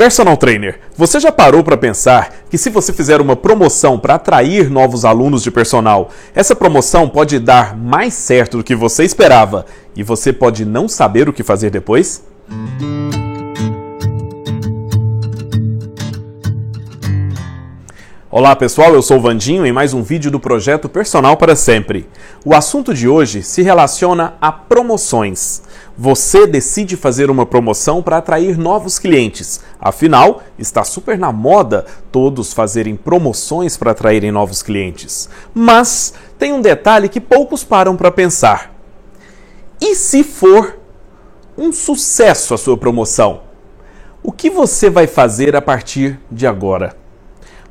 Personal 0.00 0.34
Trainer, 0.34 0.80
você 0.96 1.20
já 1.20 1.30
parou 1.30 1.62
para 1.62 1.76
pensar 1.76 2.32
que 2.48 2.56
se 2.56 2.70
você 2.70 2.90
fizer 2.90 3.20
uma 3.20 3.36
promoção 3.36 3.98
para 3.98 4.14
atrair 4.14 4.70
novos 4.70 5.04
alunos 5.04 5.42
de 5.42 5.50
personal, 5.50 6.08
essa 6.34 6.56
promoção 6.56 7.06
pode 7.06 7.38
dar 7.38 7.76
mais 7.76 8.14
certo 8.14 8.56
do 8.56 8.64
que 8.64 8.74
você 8.74 9.04
esperava 9.04 9.66
e 9.94 10.02
você 10.02 10.32
pode 10.32 10.64
não 10.64 10.88
saber 10.88 11.28
o 11.28 11.34
que 11.34 11.42
fazer 11.42 11.68
depois? 11.68 12.24
Olá 18.30 18.56
pessoal, 18.56 18.94
eu 18.94 19.02
sou 19.02 19.18
o 19.18 19.20
Vandinho 19.20 19.66
em 19.66 19.72
mais 19.72 19.92
um 19.92 20.02
vídeo 20.02 20.30
do 20.30 20.40
projeto 20.40 20.88
Personal 20.88 21.36
para 21.36 21.54
Sempre. 21.54 22.08
O 22.42 22.54
assunto 22.54 22.94
de 22.94 23.06
hoje 23.06 23.42
se 23.42 23.60
relaciona 23.60 24.32
a 24.40 24.50
promoções. 24.50 25.62
Você 26.02 26.46
decide 26.46 26.96
fazer 26.96 27.30
uma 27.30 27.44
promoção 27.44 28.02
para 28.02 28.16
atrair 28.16 28.56
novos 28.56 28.98
clientes. 28.98 29.60
Afinal, 29.78 30.42
está 30.58 30.82
super 30.82 31.18
na 31.18 31.30
moda 31.30 31.84
todos 32.10 32.54
fazerem 32.54 32.96
promoções 32.96 33.76
para 33.76 33.90
atraírem 33.90 34.32
novos 34.32 34.62
clientes. 34.62 35.28
Mas 35.52 36.14
tem 36.38 36.54
um 36.54 36.62
detalhe 36.62 37.06
que 37.06 37.20
poucos 37.20 37.62
param 37.62 37.98
para 37.98 38.10
pensar. 38.10 38.74
E 39.78 39.94
se 39.94 40.24
for 40.24 40.78
um 41.54 41.70
sucesso 41.70 42.54
a 42.54 42.56
sua 42.56 42.78
promoção? 42.78 43.42
O 44.22 44.32
que 44.32 44.48
você 44.48 44.88
vai 44.88 45.06
fazer 45.06 45.54
a 45.54 45.60
partir 45.60 46.18
de 46.30 46.46
agora? 46.46 46.96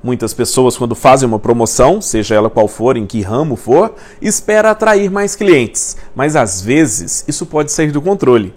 Muitas 0.02 0.34
pessoas, 0.34 0.78
quando 0.78 0.96
fazem 0.96 1.28
uma 1.28 1.40
promoção, 1.40 2.00
seja 2.00 2.34
ela 2.34 2.50
qual 2.50 2.70
for, 2.70 2.96
em 2.96 3.06
que 3.06 3.22
ramo 3.22 3.58
for, 3.58 3.96
espera 4.22 4.72
atrair 4.72 5.12
mais 5.12 5.36
clientes, 5.36 5.98
mas 6.16 6.38
às 6.38 6.62
vezes 6.62 7.26
isso 7.28 7.46
pode 7.46 7.70
sair 7.72 7.92
do 7.92 8.02
controle. 8.02 8.54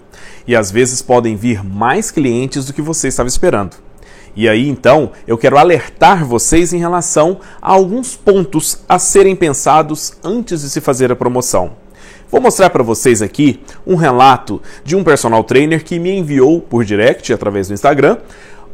E 0.47 0.55
às 0.55 0.71
vezes 0.71 1.01
podem 1.01 1.35
vir 1.35 1.61
mais 1.61 2.09
clientes 2.09 2.65
do 2.65 2.73
que 2.73 2.81
você 2.81 3.09
estava 3.09 3.27
esperando. 3.27 3.75
E 4.35 4.47
aí 4.47 4.69
então 4.69 5.11
eu 5.27 5.37
quero 5.37 5.57
alertar 5.57 6.25
vocês 6.25 6.71
em 6.71 6.79
relação 6.79 7.39
a 7.61 7.73
alguns 7.73 8.15
pontos 8.15 8.79
a 8.87 8.97
serem 8.97 9.35
pensados 9.35 10.13
antes 10.23 10.61
de 10.61 10.69
se 10.69 10.79
fazer 10.79 11.11
a 11.11 11.15
promoção. 11.15 11.83
Vou 12.31 12.41
mostrar 12.41 12.71
para 12.71 12.81
vocês 12.81 13.21
aqui 13.21 13.59
um 13.85 13.95
relato 13.95 14.59
de 14.83 14.95
um 14.95 15.03
personal 15.03 15.43
trainer 15.43 15.83
que 15.83 15.99
me 15.99 16.17
enviou 16.17 16.59
por 16.59 16.83
direct 16.83 17.31
através 17.31 17.67
do 17.67 17.75
Instagram 17.75 18.17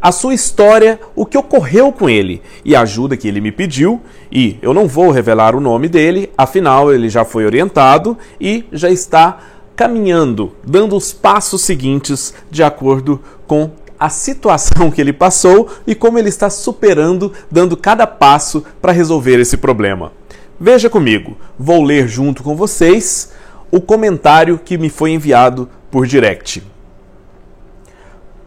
a 0.02 0.12
sua 0.12 0.34
história, 0.34 1.00
o 1.16 1.26
que 1.26 1.38
ocorreu 1.38 1.92
com 1.92 2.10
ele 2.10 2.42
e 2.64 2.76
a 2.76 2.82
ajuda 2.82 3.18
que 3.18 3.28
ele 3.28 3.42
me 3.42 3.52
pediu. 3.52 4.02
E 4.32 4.58
eu 4.62 4.74
não 4.74 4.88
vou 4.88 5.12
revelar 5.12 5.56
o 5.56 5.62
nome 5.62 5.88
dele, 5.88 6.30
afinal 6.38 6.94
ele 6.94 7.10
já 7.10 7.26
foi 7.26 7.46
orientado 7.46 8.18
e 8.40 8.66
já 8.72 8.90
está 8.90 9.40
caminhando, 9.76 10.56
dando 10.66 10.96
os 10.96 11.14
passos 11.14 11.62
seguintes 11.62 12.34
de 12.52 12.64
acordo 12.64 13.22
com 13.48 13.72
a 14.00 14.10
situação 14.10 14.90
que 14.90 15.02
ele 15.02 15.12
passou 15.12 15.70
e 15.86 15.94
como 15.94 16.18
ele 16.18 16.30
está 16.30 16.50
superando, 16.50 17.34
dando 17.52 17.76
cada 17.76 18.08
passo 18.08 18.64
para 18.82 18.94
resolver 18.94 19.40
esse 19.40 19.58
problema. 19.58 20.12
Veja 20.60 20.90
comigo, 20.90 21.38
vou 21.58 21.84
ler 21.84 22.08
junto 22.08 22.44
com 22.44 22.56
vocês 22.56 23.32
o 23.72 23.80
comentário 23.80 24.60
que 24.64 24.78
me 24.78 24.90
foi 24.90 25.12
enviado 25.12 25.70
por 25.92 26.08
direct. 26.08 26.64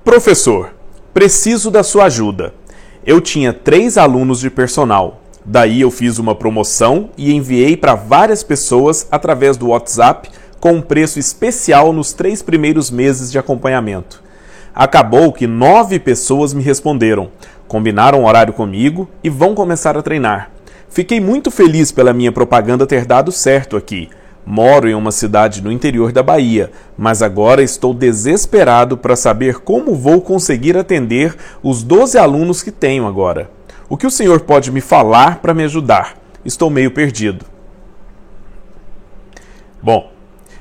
Professor, 0.04 0.74
Preciso 1.14 1.70
da 1.70 1.82
sua 1.82 2.04
ajuda. 2.04 2.54
Eu 3.04 3.20
tinha 3.20 3.52
três 3.52 3.98
alunos 3.98 4.40
de 4.40 4.48
personal. 4.48 5.20
Daí 5.44 5.82
eu 5.82 5.90
fiz 5.90 6.18
uma 6.18 6.34
promoção 6.34 7.10
e 7.18 7.34
enviei 7.34 7.76
para 7.76 7.94
várias 7.94 8.42
pessoas 8.42 9.06
através 9.10 9.58
do 9.58 9.68
WhatsApp 9.68 10.30
com 10.58 10.72
um 10.72 10.80
preço 10.80 11.18
especial 11.18 11.92
nos 11.92 12.14
três 12.14 12.40
primeiros 12.40 12.90
meses 12.90 13.30
de 13.30 13.38
acompanhamento. 13.38 14.22
Acabou 14.74 15.34
que 15.34 15.46
nove 15.46 15.98
pessoas 15.98 16.54
me 16.54 16.62
responderam, 16.62 17.28
combinaram 17.68 18.24
horário 18.24 18.54
comigo 18.54 19.06
e 19.22 19.28
vão 19.28 19.54
começar 19.54 19.98
a 19.98 20.02
treinar. 20.02 20.50
Fiquei 20.88 21.20
muito 21.20 21.50
feliz 21.50 21.92
pela 21.92 22.14
minha 22.14 22.32
propaganda 22.32 22.86
ter 22.86 23.04
dado 23.04 23.30
certo 23.30 23.76
aqui 23.76 24.08
Moro 24.44 24.88
em 24.88 24.94
uma 24.94 25.12
cidade 25.12 25.62
no 25.62 25.70
interior 25.70 26.10
da 26.10 26.22
Bahia, 26.22 26.72
mas 26.98 27.22
agora 27.22 27.62
estou 27.62 27.94
desesperado 27.94 28.96
para 28.96 29.14
saber 29.14 29.60
como 29.60 29.94
vou 29.94 30.20
conseguir 30.20 30.76
atender 30.76 31.36
os 31.62 31.82
12 31.82 32.18
alunos 32.18 32.62
que 32.62 32.72
tenho 32.72 33.06
agora. 33.06 33.50
O 33.88 33.96
que 33.96 34.06
o 34.06 34.10
senhor 34.10 34.40
pode 34.40 34.72
me 34.72 34.80
falar 34.80 35.38
para 35.38 35.54
me 35.54 35.62
ajudar? 35.64 36.16
Estou 36.44 36.68
meio 36.68 36.90
perdido. 36.90 37.46
Bom, 39.80 40.10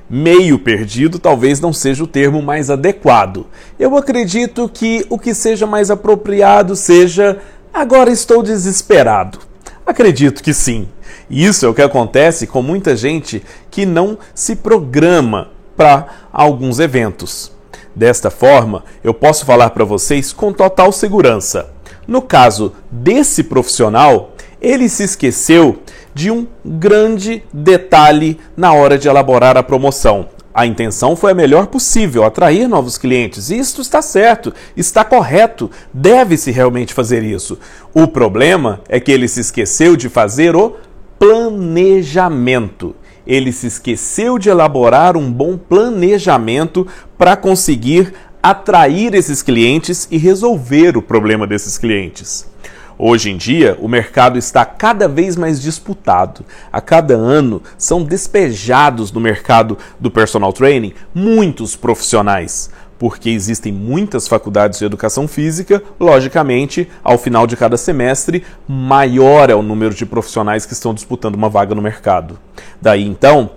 meio 0.08 0.60
perdido 0.60 1.18
talvez 1.18 1.60
não 1.60 1.74
seja 1.74 2.04
o 2.04 2.08
termo 2.08 2.42
mais 2.42 2.70
adequado. 2.70 3.48
Eu 3.80 3.98
acredito 3.98 4.70
que 4.70 5.06
o 5.10 5.18
que 5.18 5.34
seja 5.34 5.66
mais 5.66 5.90
apropriado 5.90 6.76
seja 6.76 7.40
agora 7.74 8.12
estou 8.12 8.44
desesperado. 8.44 9.51
Acredito 9.92 10.42
que 10.42 10.54
sim. 10.54 10.88
Isso 11.30 11.66
é 11.66 11.70
o 11.70 11.74
que 11.74 11.82
acontece 11.82 12.48
com 12.48 12.62
muita 12.62 12.96
gente 12.96 13.44
que 13.70 13.86
não 13.86 14.18
se 14.34 14.56
programa 14.56 15.50
para 15.76 16.08
alguns 16.32 16.80
eventos. 16.80 17.52
Desta 17.94 18.32
forma, 18.32 18.86
eu 19.04 19.14
posso 19.14 19.46
falar 19.46 19.72
para 19.72 19.84
vocês 19.84 20.32
com 20.32 20.54
total 20.54 20.94
segurança. 20.94 21.72
No 22.08 22.22
caso 22.22 22.72
desse 22.90 23.44
profissional, 23.44 24.34
ele 24.62 24.88
se 24.88 25.04
esqueceu 25.04 25.80
de 26.14 26.32
um 26.32 26.48
grande 26.64 27.44
detalhe 27.52 28.40
na 28.56 28.72
hora 28.72 28.98
de 28.98 29.10
elaborar 29.10 29.58
a 29.58 29.64
promoção. 29.64 30.30
A 30.54 30.66
intenção 30.66 31.16
foi 31.16 31.32
a 31.32 31.36
melhor 31.36 31.68
possível, 31.68 32.26
atrair 32.26 32.68
novos 32.68 32.98
clientes. 32.98 33.50
Isto 33.50 33.82
está 33.82 34.02
certo, 34.02 34.54
está 34.76 35.04
correto, 35.06 35.72
deve-se 35.94 36.52
realmente 36.52 36.94
fazer 36.94 37.24
isso. 37.24 37.58
O 37.94 38.06
problema 38.08 38.82
é 38.90 39.00
que 39.00 39.12
ele 39.12 39.28
se 39.28 39.40
esqueceu 39.40 39.96
de 39.96 40.10
fazer 40.10 40.56
o 40.56 40.76
planejamento. 41.18 42.96
Ele 43.26 43.54
se 43.54 43.68
esqueceu 43.68 44.38
de 44.38 44.50
elaborar 44.50 45.16
um 45.16 45.32
bom 45.32 45.58
planejamento 45.58 46.86
para 47.18 47.38
conseguir 47.38 48.14
atrair 48.44 49.14
esses 49.14 49.42
clientes 49.42 50.08
e 50.12 50.18
resolver 50.18 50.98
o 50.98 51.02
problema 51.02 51.48
desses 51.48 51.78
clientes. 51.78 52.51
Hoje 53.04 53.32
em 53.32 53.36
dia, 53.36 53.76
o 53.82 53.88
mercado 53.88 54.38
está 54.38 54.64
cada 54.64 55.08
vez 55.08 55.36
mais 55.36 55.60
disputado. 55.60 56.46
A 56.72 56.80
cada 56.80 57.16
ano 57.16 57.60
são 57.76 58.04
despejados 58.04 59.12
no 59.12 59.20
mercado 59.20 59.76
do 60.00 60.12
personal 60.12 60.54
training 60.54 60.94
muitos 61.12 61.76
profissionais 61.76 62.70
porque 63.00 63.32
existem 63.32 63.74
muitas 63.74 64.28
faculdades 64.28 64.78
de 64.78 64.86
educação 64.86 65.28
física, 65.28 65.82
logicamente, 66.00 66.88
ao 67.04 67.18
final 67.18 67.48
de 67.48 67.58
cada 67.58 67.76
semestre, 67.76 68.44
maior 68.68 69.50
é 69.50 69.56
o 69.56 69.64
número 69.64 69.96
de 69.96 70.06
profissionais 70.06 70.68
que 70.68 70.74
estão 70.74 70.94
disputando 70.94 71.34
uma 71.34 71.50
vaga 71.50 71.74
no 71.74 71.82
mercado. 71.82 72.38
Daí 72.80 73.04
então, 73.04 73.50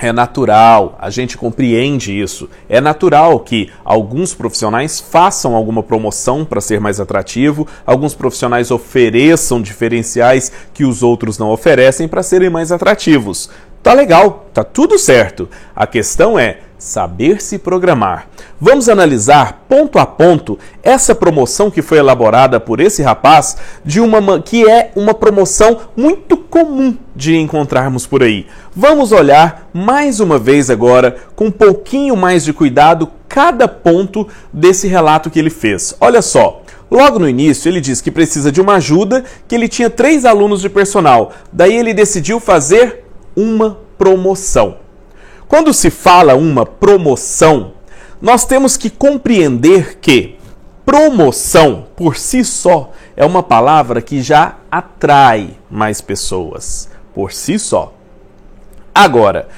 é 0.00 0.12
natural, 0.12 0.96
a 1.00 1.10
gente 1.10 1.36
compreende 1.36 2.18
isso. 2.18 2.48
É 2.68 2.80
natural 2.80 3.40
que 3.40 3.70
alguns 3.84 4.32
profissionais 4.32 5.00
façam 5.00 5.56
alguma 5.56 5.82
promoção 5.82 6.44
para 6.44 6.60
ser 6.60 6.80
mais 6.80 7.00
atrativo, 7.00 7.66
alguns 7.84 8.14
profissionais 8.14 8.70
ofereçam 8.70 9.60
diferenciais 9.60 10.52
que 10.72 10.84
os 10.84 11.02
outros 11.02 11.36
não 11.36 11.50
oferecem 11.50 12.06
para 12.06 12.22
serem 12.22 12.48
mais 12.48 12.70
atrativos. 12.70 13.50
Tá 13.82 13.92
legal, 13.92 14.48
tá 14.54 14.62
tudo 14.62 14.98
certo. 14.98 15.48
A 15.74 15.86
questão 15.86 16.38
é 16.38 16.58
saber 16.78 17.42
se 17.42 17.58
programar. 17.58 18.28
Vamos 18.60 18.88
analisar 18.88 19.64
ponto 19.68 19.98
a 19.98 20.06
ponto 20.06 20.58
essa 20.82 21.14
promoção 21.14 21.70
que 21.70 21.82
foi 21.82 21.98
elaborada 21.98 22.60
por 22.60 22.80
esse 22.80 23.02
rapaz, 23.02 23.56
de 23.84 24.00
uma 24.00 24.40
que 24.40 24.68
é 24.68 24.92
uma 24.94 25.12
promoção 25.12 25.78
muito 25.96 26.36
comum 26.36 26.96
de 27.14 27.36
encontrarmos 27.36 28.06
por 28.06 28.22
aí. 28.22 28.46
Vamos 28.74 29.12
olhar 29.12 29.68
mais 29.74 30.20
uma 30.20 30.38
vez 30.38 30.70
agora 30.70 31.16
com 31.34 31.46
um 31.46 31.50
pouquinho 31.50 32.16
mais 32.16 32.44
de 32.44 32.52
cuidado 32.52 33.10
cada 33.28 33.66
ponto 33.66 34.26
desse 34.52 34.86
relato 34.86 35.30
que 35.30 35.38
ele 35.38 35.50
fez. 35.50 35.94
Olha 36.00 36.22
só, 36.22 36.62
Logo 36.90 37.18
no 37.18 37.28
início, 37.28 37.68
ele 37.68 37.82
diz 37.82 38.00
que 38.00 38.10
precisa 38.10 38.50
de 38.50 38.62
uma 38.62 38.76
ajuda, 38.76 39.22
que 39.46 39.54
ele 39.54 39.68
tinha 39.68 39.90
três 39.90 40.24
alunos 40.24 40.62
de 40.62 40.70
personal. 40.70 41.32
Daí 41.52 41.76
ele 41.76 41.92
decidiu 41.92 42.40
fazer 42.40 43.04
uma 43.36 43.78
promoção. 43.98 44.87
Quando 45.48 45.72
se 45.72 45.88
fala 45.88 46.34
uma 46.34 46.66
promoção, 46.66 47.72
nós 48.20 48.44
temos 48.44 48.76
que 48.76 48.90
compreender 48.90 49.96
que 49.98 50.36
promoção 50.84 51.86
por 51.96 52.18
si 52.18 52.44
só 52.44 52.92
é 53.16 53.24
uma 53.24 53.42
palavra 53.42 54.02
que 54.02 54.20
já 54.20 54.58
atrai 54.70 55.56
mais 55.70 56.02
pessoas 56.02 56.90
por 57.14 57.32
si 57.32 57.58
só. 57.58 57.94
Agora, 58.94 59.48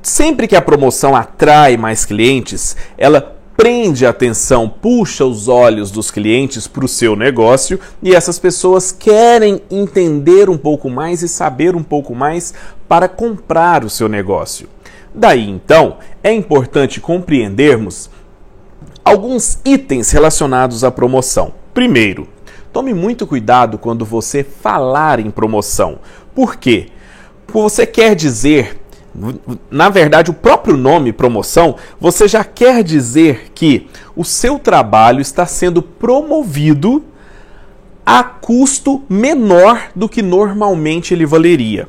sempre 0.00 0.46
que 0.46 0.54
a 0.54 0.62
promoção 0.62 1.16
atrai 1.16 1.76
mais 1.76 2.04
clientes, 2.04 2.76
ela 2.96 3.36
prende 3.56 4.06
a 4.06 4.10
atenção, 4.10 4.68
puxa 4.68 5.24
os 5.24 5.48
olhos 5.48 5.90
dos 5.90 6.12
clientes 6.12 6.68
para 6.68 6.84
o 6.84 6.88
seu 6.88 7.16
negócio 7.16 7.78
e 8.00 8.14
essas 8.14 8.38
pessoas 8.38 8.92
querem 8.92 9.60
entender 9.68 10.48
um 10.48 10.56
pouco 10.56 10.88
mais 10.88 11.22
e 11.22 11.28
saber 11.28 11.74
um 11.74 11.82
pouco 11.82 12.14
mais 12.14 12.54
para 12.88 13.08
comprar 13.08 13.84
o 13.84 13.90
seu 13.90 14.08
negócio. 14.08 14.68
Daí 15.14 15.48
então, 15.48 15.98
é 16.22 16.32
importante 16.32 17.00
compreendermos 17.00 18.10
alguns 19.04 19.58
itens 19.64 20.10
relacionados 20.10 20.84
à 20.84 20.90
promoção. 20.90 21.52
Primeiro, 21.74 22.28
tome 22.72 22.94
muito 22.94 23.26
cuidado 23.26 23.78
quando 23.78 24.04
você 24.04 24.44
falar 24.44 25.18
em 25.18 25.30
promoção. 25.30 25.98
Por 26.34 26.56
quê? 26.56 26.88
Porque 27.46 27.60
você 27.60 27.86
quer 27.86 28.14
dizer 28.14 28.80
na 29.70 29.88
verdade, 29.88 30.30
o 30.30 30.34
próprio 30.34 30.76
nome 30.76 31.12
promoção, 31.12 31.76
você 32.00 32.28
já 32.28 32.44
quer 32.44 32.84
dizer 32.84 33.50
que 33.54 33.88
o 34.14 34.24
seu 34.24 34.58
trabalho 34.58 35.20
está 35.20 35.44
sendo 35.46 35.82
promovido 35.82 37.04
a 38.06 38.22
custo 38.22 39.02
menor 39.08 39.88
do 39.94 40.08
que 40.08 40.22
normalmente 40.22 41.12
ele 41.12 41.26
valeria. 41.26 41.88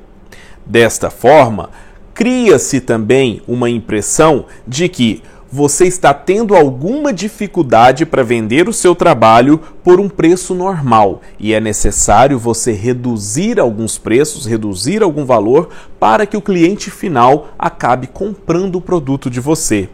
Desta 0.65 1.09
forma, 1.09 1.69
cria-se 2.13 2.81
também 2.81 3.41
uma 3.47 3.69
impressão 3.69 4.45
de 4.67 4.87
que 4.89 5.21
você 5.51 5.85
está 5.85 6.13
tendo 6.13 6.55
alguma 6.55 7.11
dificuldade 7.11 8.05
para 8.05 8.23
vender 8.23 8.69
o 8.69 8.73
seu 8.73 8.95
trabalho 8.95 9.59
por 9.83 9.99
um 9.99 10.07
preço 10.07 10.55
normal 10.55 11.21
e 11.37 11.53
é 11.53 11.59
necessário 11.59 12.39
você 12.39 12.71
reduzir 12.71 13.59
alguns 13.59 13.97
preços, 13.97 14.45
reduzir 14.45 15.03
algum 15.03 15.25
valor 15.25 15.67
para 15.99 16.25
que 16.25 16.37
o 16.37 16.41
cliente 16.41 16.89
final 16.89 17.49
acabe 17.59 18.07
comprando 18.07 18.77
o 18.77 18.81
produto 18.81 19.29
de 19.29 19.41
você. 19.41 19.89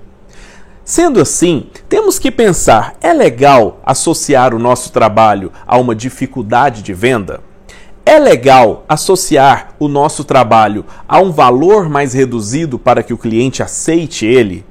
Sendo 0.85 1.19
assim, 1.19 1.65
temos 1.89 2.19
que 2.19 2.29
pensar: 2.31 2.95
é 3.01 3.11
legal 3.11 3.81
associar 3.83 4.53
o 4.53 4.59
nosso 4.59 4.91
trabalho 4.91 5.51
a 5.65 5.77
uma 5.77 5.95
dificuldade 5.95 6.83
de 6.83 6.93
venda? 6.93 7.41
É 8.07 8.17
legal 8.19 8.85
associar 8.87 9.75
o 9.77 9.89
nosso 9.89 10.23
trabalho 10.23 10.85
a 11.05 11.19
um 11.19 11.29
valor 11.29 11.89
mais 11.89 12.13
reduzido 12.13 12.79
para 12.79 13.03
que 13.03 13.13
o 13.13 13.17
cliente 13.17 13.61
aceite 13.61 14.25
ele? 14.25 14.63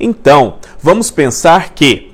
Então, 0.00 0.54
vamos 0.82 1.08
pensar 1.08 1.70
que 1.72 2.10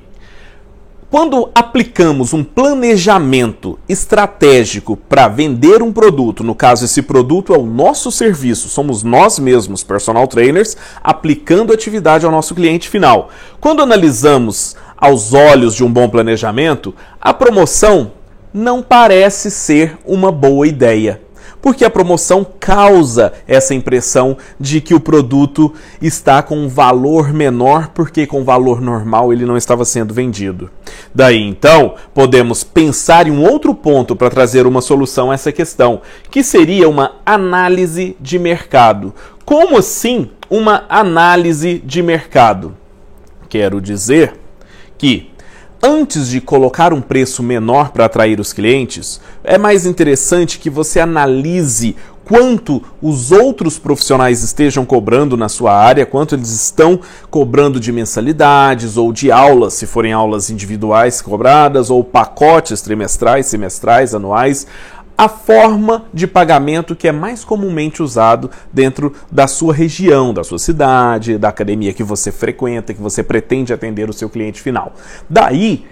quando 1.10 1.50
aplicamos 1.54 2.34
um 2.34 2.44
planejamento 2.44 3.78
estratégico 3.88 4.98
para 4.98 5.28
vender 5.28 5.82
um 5.82 5.90
produto, 5.90 6.44
no 6.44 6.54
caso 6.54 6.84
esse 6.84 7.00
produto 7.00 7.54
é 7.54 7.58
o 7.58 7.64
nosso 7.64 8.12
serviço, 8.12 8.68
somos 8.68 9.02
nós 9.02 9.38
mesmos, 9.38 9.82
personal 9.82 10.28
trainers, 10.28 10.76
aplicando 11.02 11.72
atividade 11.72 12.26
ao 12.26 12.30
nosso 12.30 12.54
cliente 12.54 12.86
final. 12.86 13.30
Quando 13.62 13.80
analisamos 13.80 14.76
aos 14.94 15.32
olhos 15.32 15.74
de 15.74 15.82
um 15.82 15.90
bom 15.90 16.06
planejamento, 16.06 16.94
a 17.18 17.32
promoção 17.32 18.12
não 18.52 18.82
parece 18.82 19.50
ser 19.50 19.97
uma 20.05 20.32
boa 20.32 20.67
ideia 20.67 21.20
porque 21.62 21.85
a 21.85 21.91
promoção 21.91 22.47
causa 22.58 23.32
essa 23.47 23.75
impressão 23.75 24.37
de 24.58 24.81
que 24.81 24.94
o 24.94 25.00
produto 25.00 25.73
está 26.00 26.43
com 26.43 26.56
um 26.56 26.69
valor 26.69 27.32
menor, 27.32 27.88
porque 27.88 28.26
com 28.26 28.44
valor 28.44 28.81
normal 28.81 29.32
ele 29.32 29.44
não 29.44 29.56
estava 29.56 29.85
sendo 29.85 30.14
vendido. 30.14 30.70
Daí 31.14 31.41
então, 31.41 31.94
podemos 32.14 32.64
pensar 32.64 33.26
em 33.26 33.31
um 33.31 33.43
outro 33.43 33.75
ponto 33.75 34.17
para 34.17 34.31
trazer 34.31 34.67
uma 34.67 34.81
solução 34.81 35.31
a 35.31 35.35
essa 35.35 35.53
questão, 35.53 36.00
que 36.31 36.43
seria 36.43 36.88
uma 36.88 37.17
análise 37.26 38.17
de 38.20 38.38
mercado. 38.38 39.14
Como 39.44 39.76
assim 39.76 40.31
uma 40.49 40.85
análise 40.88 41.82
de 41.85 42.03
mercado? 42.03 42.76
Quero 43.49 43.81
dizer 43.81 44.35
que 44.96 45.30
antes 45.82 46.29
de 46.29 46.41
colocar 46.41 46.93
um 46.93 47.00
preço 47.00 47.43
menor 47.43 47.91
para 47.91 48.05
atrair 48.05 48.38
os 48.41 48.53
clientes, 48.53 49.21
é 49.43 49.56
mais 49.56 49.87
interessante 49.87 50.59
que 50.59 50.69
você 50.69 51.00
analise 51.00 51.97
quanto 52.25 52.81
os 53.03 53.32
outros 53.32 53.77
profissionais 53.77 54.44
estejam 54.44 54.85
cobrando 54.85 55.37
na 55.37 55.49
sua 55.49 55.75
área, 55.75 56.06
quanto 56.06 56.37
eles 56.37 56.50
estão 56.50 57.00
cobrando 57.29 57.81
de 57.81 57.91
mensalidades 57.91 58.97
ou 58.97 59.12
de 59.12 59.32
aulas, 59.32 59.75
se 59.75 59.85
forem 59.85 60.12
aulas 60.12 60.49
individuais 60.49 61.21
cobradas, 61.21 61.91
ou 61.91 62.05
pacotes 62.05 62.82
trimestrais, 62.82 63.47
semestrais, 63.47 64.15
anuais 64.15 64.67
a 65.20 65.28
forma 65.28 66.06
de 66.14 66.26
pagamento 66.26 66.96
que 66.96 67.06
é 67.06 67.12
mais 67.12 67.44
comumente 67.44 68.02
usado 68.02 68.50
dentro 68.72 69.12
da 69.31 69.46
sua 69.46 69.75
região, 69.75 70.32
da 70.32 70.43
sua 70.43 70.58
cidade, 70.58 71.37
da 71.37 71.50
academia 71.50 71.93
que 71.93 72.02
você 72.02 72.32
frequenta, 72.32 72.94
que 72.94 73.02
você 73.02 73.22
pretende 73.22 73.70
atender 73.70 74.08
o 74.08 74.14
seu 74.14 74.31
cliente 74.31 74.62
final. 74.62 74.94
Daí, 75.28 75.84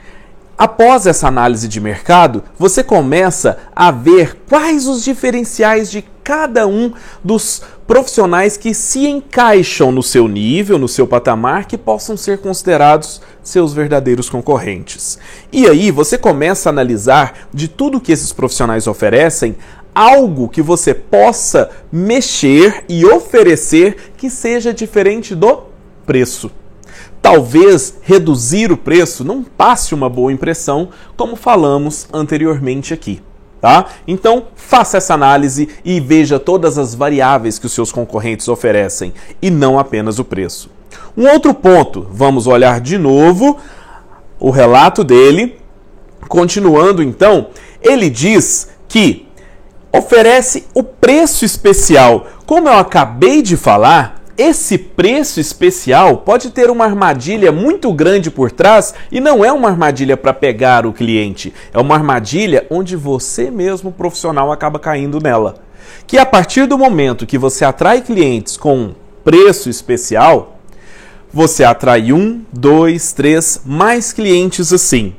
Após 0.58 1.06
essa 1.06 1.28
análise 1.28 1.68
de 1.68 1.80
mercado, 1.80 2.42
você 2.58 2.82
começa 2.82 3.58
a 3.76 3.92
ver 3.92 4.38
quais 4.48 4.88
os 4.88 5.04
diferenciais 5.04 5.88
de 5.88 6.02
cada 6.24 6.66
um 6.66 6.92
dos 7.22 7.62
profissionais 7.86 8.56
que 8.56 8.74
se 8.74 9.06
encaixam 9.06 9.92
no 9.92 10.02
seu 10.02 10.26
nível, 10.26 10.76
no 10.76 10.88
seu 10.88 11.06
patamar, 11.06 11.66
que 11.66 11.78
possam 11.78 12.16
ser 12.16 12.38
considerados 12.38 13.22
seus 13.40 13.72
verdadeiros 13.72 14.28
concorrentes. 14.28 15.16
E 15.52 15.64
aí 15.68 15.92
você 15.92 16.18
começa 16.18 16.68
a 16.68 16.72
analisar 16.72 17.48
de 17.54 17.68
tudo 17.68 18.00
que 18.00 18.10
esses 18.10 18.32
profissionais 18.32 18.88
oferecem 18.88 19.56
algo 19.94 20.48
que 20.48 20.60
você 20.60 20.92
possa 20.92 21.70
mexer 21.92 22.84
e 22.88 23.06
oferecer 23.06 24.12
que 24.16 24.28
seja 24.28 24.74
diferente 24.74 25.36
do 25.36 25.62
preço 26.04 26.50
talvez 27.20 27.98
reduzir 28.02 28.72
o 28.72 28.76
preço 28.76 29.24
não 29.24 29.42
passe 29.42 29.94
uma 29.94 30.08
boa 30.08 30.32
impressão, 30.32 30.88
como 31.16 31.36
falamos 31.36 32.08
anteriormente 32.12 32.94
aqui. 32.94 33.20
Tá? 33.60 33.86
Então, 34.06 34.44
faça 34.54 34.98
essa 34.98 35.14
análise 35.14 35.68
e 35.84 35.98
veja 35.98 36.38
todas 36.38 36.78
as 36.78 36.94
variáveis 36.94 37.58
que 37.58 37.66
os 37.66 37.72
seus 37.72 37.90
concorrentes 37.90 38.46
oferecem 38.46 39.12
e 39.42 39.50
não 39.50 39.78
apenas 39.78 40.20
o 40.20 40.24
preço. 40.24 40.70
Um 41.16 41.26
outro 41.26 41.52
ponto, 41.52 42.06
vamos 42.10 42.46
olhar 42.46 42.80
de 42.80 42.96
novo 42.96 43.58
o 44.38 44.50
relato 44.50 45.02
dele. 45.02 45.58
Continuando 46.28 47.02
então, 47.02 47.48
ele 47.82 48.08
diz 48.08 48.68
que 48.86 49.26
oferece 49.92 50.66
o 50.72 50.82
preço 50.82 51.44
especial. 51.44 52.26
Como 52.46 52.68
eu 52.68 52.78
acabei 52.78 53.42
de 53.42 53.56
falar, 53.56 54.17
esse 54.38 54.78
preço 54.78 55.40
especial 55.40 56.18
pode 56.18 56.50
ter 56.50 56.70
uma 56.70 56.84
armadilha 56.84 57.50
muito 57.50 57.92
grande 57.92 58.30
por 58.30 58.52
trás 58.52 58.94
e 59.10 59.18
não 59.18 59.44
é 59.44 59.52
uma 59.52 59.68
armadilha 59.68 60.16
para 60.16 60.32
pegar 60.32 60.86
o 60.86 60.92
cliente, 60.92 61.52
é 61.74 61.78
uma 61.80 61.96
armadilha 61.96 62.64
onde 62.70 62.94
você 62.94 63.50
mesmo, 63.50 63.90
profissional, 63.90 64.52
acaba 64.52 64.78
caindo 64.78 65.20
nela. 65.20 65.56
Que 66.06 66.18
a 66.18 66.24
partir 66.24 66.66
do 66.66 66.78
momento 66.78 67.26
que 67.26 67.36
você 67.36 67.64
atrai 67.64 68.00
clientes 68.00 68.56
com 68.56 68.94
preço 69.24 69.68
especial, 69.68 70.60
você 71.32 71.64
atrai 71.64 72.12
um, 72.12 72.42
dois, 72.52 73.12
três, 73.12 73.62
mais 73.66 74.12
clientes 74.12 74.72
assim. 74.72 75.14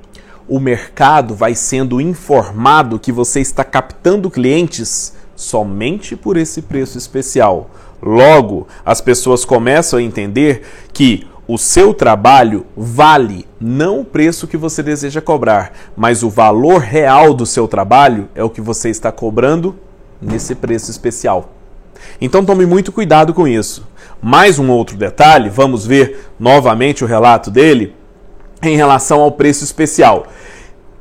O 0.48 0.62
mercado 0.62 1.36
vai 1.36 1.54
sendo 1.56 2.00
informado 2.00 2.98
que 2.98 3.12
você 3.12 3.42
está 3.42 3.66
captando 3.66 4.32
clientes 4.32 5.14
somente 5.36 6.16
por 6.16 6.38
esse 6.38 6.62
preço 6.62 6.98
especial. 6.98 7.70
Logo, 8.02 8.68
as 8.86 9.02
pessoas 9.02 9.44
começam 9.44 10.00
a 10.00 10.02
entender 10.02 10.62
que 10.94 11.28
o 11.48 11.58
seu 11.58 11.94
trabalho 11.94 12.66
vale 12.78 13.46
não 13.60 14.02
o 14.02 14.06
preço 14.06 14.48
que 14.48 14.56
você 14.56 14.84
deseja 14.84 15.20
cobrar, 15.20 15.74
mas 15.98 16.22
o 16.22 16.30
valor 16.30 16.80
real 16.80 17.34
do 17.34 17.46
seu 17.46 17.68
trabalho 17.68 18.30
é 18.36 18.44
o 18.44 18.52
que 18.52 18.62
você 18.62 18.90
está 18.90 19.12
cobrando 19.12 19.76
nesse 20.22 20.54
preço 20.54 20.92
especial. 20.92 21.50
Então 22.22 22.46
tome 22.46 22.66
muito 22.66 22.92
cuidado 22.92 23.34
com 23.34 23.48
isso. 23.48 23.88
Mais 24.22 24.60
um 24.60 24.70
outro 24.70 24.96
detalhe, 24.96 25.50
vamos 25.50 25.86
ver 25.88 26.30
novamente 26.40 27.04
o 27.04 27.08
relato 27.08 27.50
dele 27.50 27.96
em 28.62 28.78
relação 28.78 29.22
ao 29.22 29.32
preço 29.32 29.64
especial. 29.64 30.28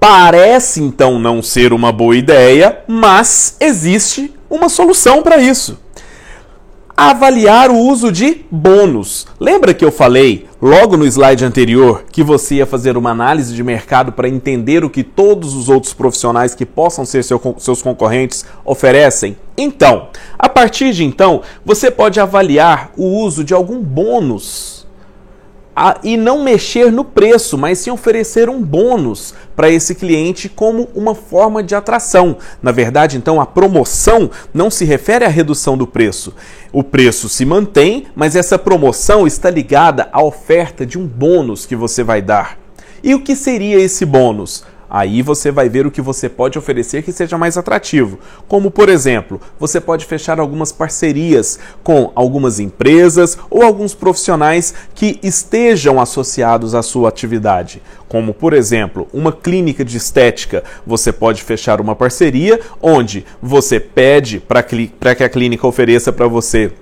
Parece 0.01 0.83
então 0.83 1.19
não 1.19 1.43
ser 1.43 1.73
uma 1.73 1.93
boa 1.93 2.17
ideia, 2.17 2.81
mas 2.89 3.57
existe 3.61 4.35
uma 4.49 4.69
solução 4.69 5.23
para 5.23 5.37
isso 5.37 5.79
avaliar 6.99 7.71
o 7.71 7.79
uso 7.79 8.11
de 8.11 8.45
bônus. 8.51 9.25
Lembra 9.39 9.73
que 9.73 9.85
eu 9.85 9.93
falei 9.93 10.49
logo 10.61 10.97
no 10.97 11.07
slide 11.07 11.45
anterior 11.45 12.03
que 12.11 12.25
você 12.25 12.57
ia 12.57 12.67
fazer 12.67 12.97
uma 12.97 13.11
análise 13.13 13.55
de 13.55 13.63
mercado 13.63 14.11
para 14.11 14.29
entender 14.29 14.83
o 14.83 14.91
que 14.91 15.05
todos 15.05 15.55
os 15.55 15.69
outros 15.69 15.95
profissionais 15.95 16.57
que 16.57 16.67
possam 16.67 17.07
ser 17.07 17.23
seu, 17.23 17.41
seus 17.59 17.83
concorrentes 17.83 18.45
oferecem? 18.65 19.37
Então, 19.57 20.09
a 20.37 20.49
partir 20.49 20.93
de 20.93 21.05
então, 21.05 21.43
você 21.65 21.89
pode 21.89 22.19
avaliar 22.19 22.91
o 22.97 23.05
uso 23.23 23.45
de 23.45 23.55
algum 23.55 23.81
bônus 23.81 24.78
a, 25.79 26.01
e 26.03 26.17
não 26.17 26.43
mexer 26.43 26.91
no 26.91 27.05
preço, 27.05 27.57
mas 27.57 27.79
sim 27.79 27.91
oferecer 27.91 28.51
um 28.51 28.61
bônus 28.61 29.33
para 29.55 29.71
esse 29.71 29.95
cliente 29.95 30.49
como 30.49 30.89
uma 30.93 31.15
forma 31.15 31.63
de 31.63 31.73
atração. 31.73 32.39
Na 32.61 32.73
verdade, 32.73 33.17
então, 33.17 33.41
a 33.41 33.47
promoção 33.47 34.29
não 34.53 34.73
se 34.73 34.85
refere 34.85 35.25
à 35.25 35.29
redução 35.29 35.79
do 35.79 35.87
preço. 35.87 36.35
O 36.73 36.83
preço 36.83 37.29
se 37.29 37.45
mantém, 37.45 38.07
mas 38.17 38.35
essa 38.35 38.59
promoção 38.59 39.25
está 39.25 39.49
ligada 39.51 40.09
à 40.13 40.21
oferta 40.21 40.85
de 40.85 40.99
um 40.99 41.07
bônus 41.07 41.65
que 41.65 41.77
você 41.77 42.03
vai 42.03 42.21
dar. 42.21 42.59
E 43.01 43.15
o 43.15 43.23
que 43.23 43.37
seria 43.37 43.79
esse 43.79 44.05
bônus? 44.05 44.65
Aí 44.91 45.21
você 45.23 45.51
vai 45.51 45.69
ver 45.69 45.87
o 45.87 45.91
que 45.91 46.01
você 46.01 46.29
pode 46.29 46.59
oferecer 46.59 47.03
que 47.03 47.13
seja 47.13 47.37
mais 47.37 47.59
atrativo. 47.59 48.19
Como, 48.47 48.71
por 48.71 48.89
exemplo, 48.89 49.41
você 49.59 49.81
pode 49.81 50.05
fechar 50.07 50.41
algumas 50.41 50.73
parcerias 50.73 51.59
com 51.83 52.11
algumas 52.15 52.59
empresas 52.59 53.39
ou 53.51 53.63
alguns 53.63 53.95
profissionais 53.95 54.75
que 54.95 55.19
estejam 55.23 56.01
associados 56.01 56.75
à 56.75 56.83
sua 56.83 57.09
atividade. 57.09 57.83
Como, 58.09 58.33
por 58.33 58.55
exemplo, 58.55 59.07
uma 59.13 59.33
clínica 59.33 59.85
de 59.85 59.99
estética. 59.99 60.65
Você 60.87 61.13
pode 61.13 61.43
fechar 61.43 61.81
uma 61.81 61.95
parceria 61.95 62.59
onde 62.81 63.27
você 63.43 63.79
pede 63.79 64.41
para 64.41 64.63
que 64.63 65.25
a 65.25 65.29
clínica 65.29 65.67
ofereça 65.67 66.13
para 66.13 66.27
você 66.27 66.73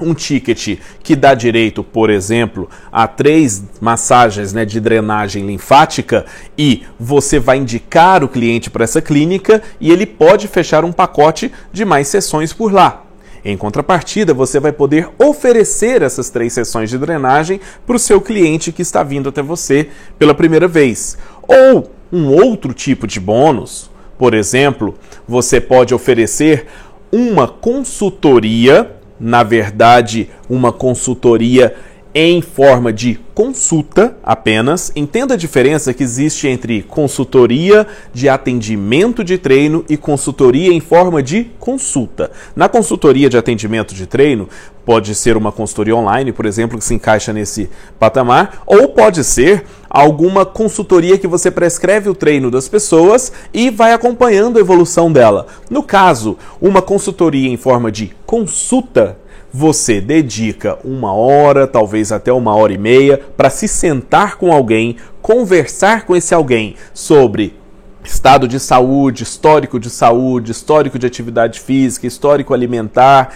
um 0.00 0.14
ticket 0.14 0.78
que 1.02 1.14
dá 1.14 1.34
direito, 1.34 1.84
por 1.84 2.10
exemplo, 2.10 2.68
a 2.90 3.06
três 3.06 3.62
massagens 3.80 4.52
né, 4.52 4.64
de 4.64 4.80
drenagem 4.80 5.46
linfática 5.46 6.24
e 6.58 6.82
você 6.98 7.38
vai 7.38 7.58
indicar 7.58 8.24
o 8.24 8.28
cliente 8.28 8.70
para 8.70 8.84
essa 8.84 9.00
clínica 9.00 9.62
e 9.80 9.90
ele 9.90 10.06
pode 10.06 10.48
fechar 10.48 10.84
um 10.84 10.92
pacote 10.92 11.52
de 11.72 11.84
mais 11.84 12.08
sessões 12.08 12.52
por 12.52 12.72
lá. 12.72 13.04
Em 13.44 13.58
contrapartida, 13.58 14.32
você 14.32 14.58
vai 14.58 14.72
poder 14.72 15.10
oferecer 15.18 16.00
essas 16.00 16.30
três 16.30 16.52
sessões 16.54 16.88
de 16.88 16.96
drenagem 16.96 17.60
para 17.86 17.96
o 17.96 17.98
seu 17.98 18.18
cliente 18.20 18.72
que 18.72 18.80
está 18.80 19.02
vindo 19.02 19.28
até 19.28 19.42
você 19.42 19.88
pela 20.18 20.34
primeira 20.34 20.66
vez. 20.66 21.18
Ou 21.46 21.90
um 22.10 22.28
outro 22.28 22.72
tipo 22.72 23.06
de 23.06 23.20
bônus, 23.20 23.90
por 24.16 24.32
exemplo, 24.32 24.94
você 25.28 25.60
pode 25.60 25.94
oferecer 25.94 26.66
uma 27.12 27.46
consultoria 27.46 28.96
na 29.24 29.42
verdade, 29.42 30.28
uma 30.50 30.70
consultoria 30.70 31.74
em 32.14 32.40
forma 32.40 32.92
de 32.92 33.18
consulta 33.34 34.16
apenas. 34.22 34.92
Entenda 34.94 35.34
a 35.34 35.36
diferença 35.36 35.92
que 35.92 36.04
existe 36.04 36.46
entre 36.46 36.82
consultoria 36.82 37.86
de 38.12 38.28
atendimento 38.28 39.24
de 39.24 39.36
treino 39.36 39.84
e 39.88 39.96
consultoria 39.96 40.72
em 40.72 40.78
forma 40.78 41.20
de 41.20 41.50
consulta. 41.58 42.30
Na 42.54 42.68
consultoria 42.68 43.28
de 43.28 43.36
atendimento 43.36 43.94
de 43.94 44.06
treino, 44.06 44.48
pode 44.84 45.14
ser 45.14 45.36
uma 45.36 45.50
consultoria 45.50 45.96
online, 45.96 46.32
por 46.32 46.46
exemplo, 46.46 46.78
que 46.78 46.84
se 46.84 46.94
encaixa 46.94 47.32
nesse 47.32 47.68
patamar, 47.98 48.62
ou 48.64 48.88
pode 48.88 49.24
ser 49.24 49.64
alguma 49.90 50.46
consultoria 50.46 51.18
que 51.18 51.26
você 51.26 51.50
prescreve 51.50 52.08
o 52.08 52.14
treino 52.14 52.50
das 52.50 52.68
pessoas 52.68 53.32
e 53.52 53.70
vai 53.70 53.92
acompanhando 53.92 54.58
a 54.58 54.60
evolução 54.60 55.10
dela. 55.10 55.46
No 55.68 55.82
caso, 55.82 56.36
uma 56.60 56.82
consultoria 56.82 57.48
em 57.48 57.56
forma 57.56 57.90
de 57.90 58.14
consulta 58.26 59.18
você 59.56 60.00
dedica 60.00 60.76
uma 60.82 61.12
hora, 61.14 61.64
talvez 61.64 62.10
até 62.10 62.32
uma 62.32 62.56
hora 62.56 62.72
e 62.72 62.78
meia, 62.78 63.20
para 63.36 63.48
se 63.48 63.68
sentar 63.68 64.36
com 64.36 64.52
alguém, 64.52 64.96
conversar 65.22 66.04
com 66.04 66.16
esse 66.16 66.34
alguém 66.34 66.74
sobre 66.92 67.54
estado 68.02 68.48
de 68.48 68.58
saúde, 68.58 69.22
histórico 69.22 69.78
de 69.78 69.88
saúde, 69.88 70.50
histórico 70.50 70.98
de 70.98 71.06
atividade 71.06 71.60
física, 71.60 72.04
histórico 72.04 72.52
alimentar, 72.52 73.32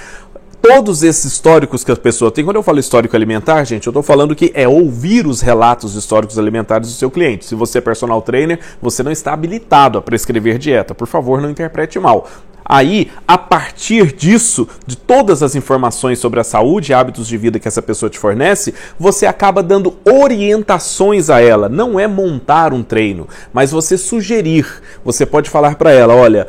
todos 0.61 1.05
esses 1.05 1.25
históricos 1.25 1.85
que 1.85 1.93
a 1.93 1.97
pessoa 1.97 2.33
tem. 2.33 2.45
Quando 2.45 2.57
eu 2.57 2.65
falo 2.65 2.81
histórico 2.81 3.15
alimentar, 3.15 3.63
gente, 3.63 3.87
eu 3.87 3.93
estou 3.93 4.03
falando 4.03 4.35
que 4.35 4.51
é 4.55 4.67
ouvir 4.67 5.25
os 5.25 5.41
relatos 5.41 5.95
históricos 5.95 6.37
alimentares 6.37 6.89
do 6.89 6.95
seu 6.95 7.13
cliente. 7.13 7.45
Se 7.45 7.55
você 7.55 7.79
é 7.79 7.81
personal 7.81 8.21
trainer, 8.23 8.59
você 8.83 9.05
não 9.05 9.13
está 9.13 9.33
habilitado 9.33 9.99
a 9.99 10.03
prescrever 10.03 10.59
dieta. 10.59 10.97
Por 10.97 11.07
favor, 11.07 11.41
não 11.41 11.49
interprete 11.49 11.97
mal. 12.01 12.29
Aí, 12.69 13.11
a 13.27 13.39
partir 13.39 14.13
disso, 14.13 14.69
de 14.87 14.97
todas 14.97 15.43
as 15.43 15.55
informações 15.55 16.19
sobre 16.19 16.39
a 16.39 16.45
saúde 16.45 16.93
e 16.93 16.95
hábitos 16.95 17.27
de 17.27 17.39
vida 17.39 17.59
que 17.59 17.67
essa 17.67 17.81
pessoa 17.81 18.11
te 18.11 18.19
fornece, 18.19 18.75
você 18.99 19.25
acaba 19.25 19.63
dando 19.63 19.97
orientações 20.05 21.31
a 21.31 21.41
ela. 21.41 21.69
Não 21.69 21.99
é 21.99 22.07
montar 22.07 22.75
um 22.75 22.83
treino, 22.83 23.27
mas 23.53 23.71
você 23.71 23.97
sugerir. 23.97 24.67
Você 25.05 25.25
pode 25.25 25.49
falar 25.49 25.77
para 25.77 25.91
ela: 25.93 26.15
olha, 26.15 26.47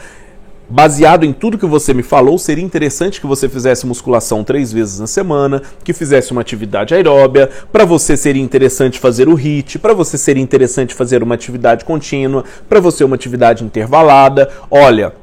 baseado 0.70 1.24
em 1.24 1.34
tudo 1.34 1.58
que 1.58 1.66
você 1.66 1.94
me 1.94 2.04
falou, 2.04 2.38
seria 2.38 2.64
interessante 2.64 3.20
que 3.20 3.28
você 3.28 3.50
fizesse 3.50 3.88
musculação 3.88 4.44
três 4.44 4.72
vezes 4.72 5.00
na 5.00 5.08
semana, 5.08 5.62
que 5.84 5.94
fizesse 5.94 6.32
uma 6.32 6.42
atividade 6.42 6.94
aeróbia. 6.94 7.50
Para 7.72 7.86
você 7.86 8.16
seria 8.16 8.44
interessante 8.44 9.00
fazer 9.00 9.28
o 9.28 9.34
HIIT, 9.34 9.80
para 9.80 9.94
você 9.94 10.18
seria 10.18 10.44
interessante 10.44 10.94
fazer 10.94 11.24
uma 11.24 11.36
atividade 11.36 11.84
contínua, 11.84 12.44
para 12.68 12.80
você 12.80 13.04
uma 13.04 13.16
atividade 13.16 13.64
intervalada. 13.64 14.50
Olha, 14.70 15.14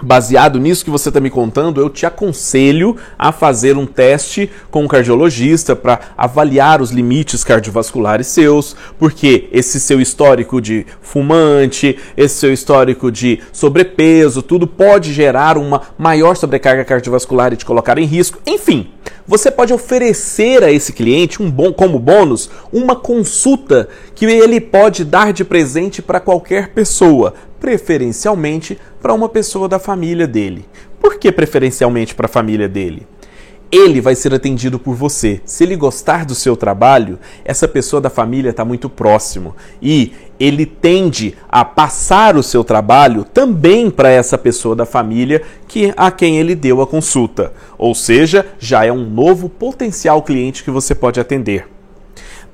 Baseado 0.00 0.60
nisso 0.60 0.84
que 0.84 0.90
você 0.90 1.08
está 1.08 1.20
me 1.20 1.28
contando, 1.28 1.80
eu 1.80 1.90
te 1.90 2.06
aconselho 2.06 2.96
a 3.18 3.32
fazer 3.32 3.76
um 3.76 3.84
teste 3.84 4.48
com 4.70 4.84
um 4.84 4.88
cardiologista 4.88 5.74
para 5.74 5.98
avaliar 6.16 6.80
os 6.80 6.92
limites 6.92 7.42
cardiovasculares 7.42 8.28
seus, 8.28 8.76
porque 8.96 9.48
esse 9.50 9.80
seu 9.80 10.00
histórico 10.00 10.60
de 10.60 10.86
fumante, 11.00 11.98
esse 12.16 12.36
seu 12.36 12.52
histórico 12.52 13.10
de 13.10 13.40
sobrepeso, 13.52 14.40
tudo 14.40 14.68
pode 14.68 15.12
gerar 15.12 15.58
uma 15.58 15.82
maior 15.98 16.36
sobrecarga 16.36 16.84
cardiovascular 16.84 17.52
e 17.52 17.56
te 17.56 17.64
colocar 17.64 17.98
em 17.98 18.04
risco. 18.04 18.38
Enfim, 18.46 18.90
você 19.26 19.50
pode 19.50 19.72
oferecer 19.72 20.62
a 20.62 20.70
esse 20.70 20.92
cliente 20.92 21.42
um 21.42 21.50
bom 21.50 21.72
como 21.72 21.98
bônus 21.98 22.50
uma 22.72 22.96
consulta 22.96 23.88
que 24.14 24.24
ele 24.24 24.60
pode 24.60 25.04
dar 25.04 25.32
de 25.32 25.44
presente 25.44 26.00
para 26.00 26.20
qualquer 26.20 26.68
pessoa, 26.68 27.34
preferencialmente 27.60 28.78
para 29.00 29.12
uma 29.12 29.28
pessoa 29.28 29.68
da 29.68 29.78
família 29.78 30.26
dele. 30.26 30.64
Por 31.00 31.18
que 31.18 31.30
preferencialmente 31.30 32.14
para 32.14 32.26
a 32.26 32.28
família 32.28 32.68
dele? 32.68 33.06
Ele 33.70 34.00
vai 34.00 34.14
ser 34.14 34.32
atendido 34.32 34.78
por 34.78 34.94
você. 34.94 35.42
Se 35.44 35.62
ele 35.62 35.76
gostar 35.76 36.24
do 36.24 36.34
seu 36.34 36.56
trabalho, 36.56 37.18
essa 37.44 37.68
pessoa 37.68 38.00
da 38.00 38.08
família 38.08 38.50
está 38.50 38.64
muito 38.64 38.88
próximo 38.88 39.54
e 39.80 40.12
ele 40.40 40.64
tende 40.64 41.36
a 41.50 41.64
passar 41.64 42.36
o 42.36 42.42
seu 42.42 42.64
trabalho 42.64 43.24
também 43.24 43.90
para 43.90 44.08
essa 44.08 44.38
pessoa 44.38 44.74
da 44.74 44.86
família 44.86 45.42
que 45.66 45.92
a 45.96 46.10
quem 46.10 46.38
ele 46.38 46.54
deu 46.54 46.80
a 46.80 46.86
consulta. 46.86 47.52
Ou 47.76 47.94
seja, 47.94 48.46
já 48.58 48.86
é 48.86 48.92
um 48.92 49.04
novo 49.04 49.50
potencial 49.50 50.22
cliente 50.22 50.64
que 50.64 50.70
você 50.70 50.94
pode 50.94 51.20
atender. 51.20 51.68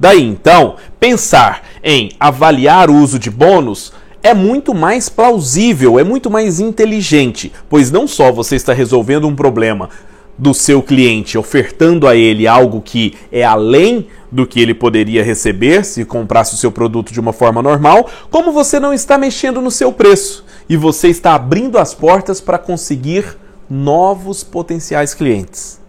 Daí 0.00 0.23
então, 0.23 0.75
pensar 0.99 1.62
em 1.83 2.11
avaliar 2.18 2.90
o 2.90 2.97
uso 2.97 3.21
de 3.21 3.30
bônus 3.30 3.92
é 4.21 4.35
muito 4.35 4.75
mais 4.75 5.09
plausível, 5.09 5.99
é 5.99 6.02
muito 6.02 6.30
mais 6.30 6.59
inteligente, 6.59 7.52
pois 7.68 7.90
não 7.90 8.09
só 8.09 8.33
você 8.33 8.56
está 8.56 8.73
resolvendo 8.73 9.28
um 9.28 9.37
problema 9.37 9.90
do 10.36 10.52
seu 10.52 10.82
cliente, 10.82 11.38
ofertando 11.38 12.08
a 12.08 12.16
ele 12.16 12.46
algo 12.46 12.80
que 12.80 13.14
é 13.30 13.44
além 13.44 14.08
do 14.30 14.46
que 14.46 14.60
ele 14.60 14.74
poderia 14.74 15.22
receber 15.22 15.84
se 15.84 16.04
comprasse 16.04 16.54
o 16.54 16.56
seu 16.56 16.72
produto 16.72 17.12
de 17.12 17.20
uma 17.20 17.32
forma 17.32 17.62
normal, 17.62 18.10
como 18.30 18.52
você 18.52 18.80
não 18.80 18.92
está 18.92 19.16
mexendo 19.16 19.60
no 19.60 19.70
seu 19.70 19.92
preço 19.92 20.44
e 20.68 20.76
você 20.76 21.08
está 21.08 21.34
abrindo 21.34 21.78
as 21.78 21.94
portas 21.94 22.40
para 22.40 22.58
conseguir 22.58 23.36
novos 23.70 24.42
potenciais 24.42 25.14
clientes. 25.14 25.80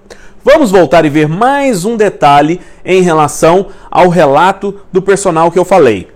Vamos 0.44 0.70
voltar 0.70 1.06
e 1.06 1.10
ver 1.10 1.28
mais 1.28 1.86
um 1.86 1.98
detalhe 1.98 2.62
em 2.84 3.02
relação 3.02 3.70
ao 3.90 4.10
relato 4.10 4.80
do 4.92 5.02
personal 5.02 5.52
que 5.52 5.58
eu 5.58 5.66
falei. 5.66 6.08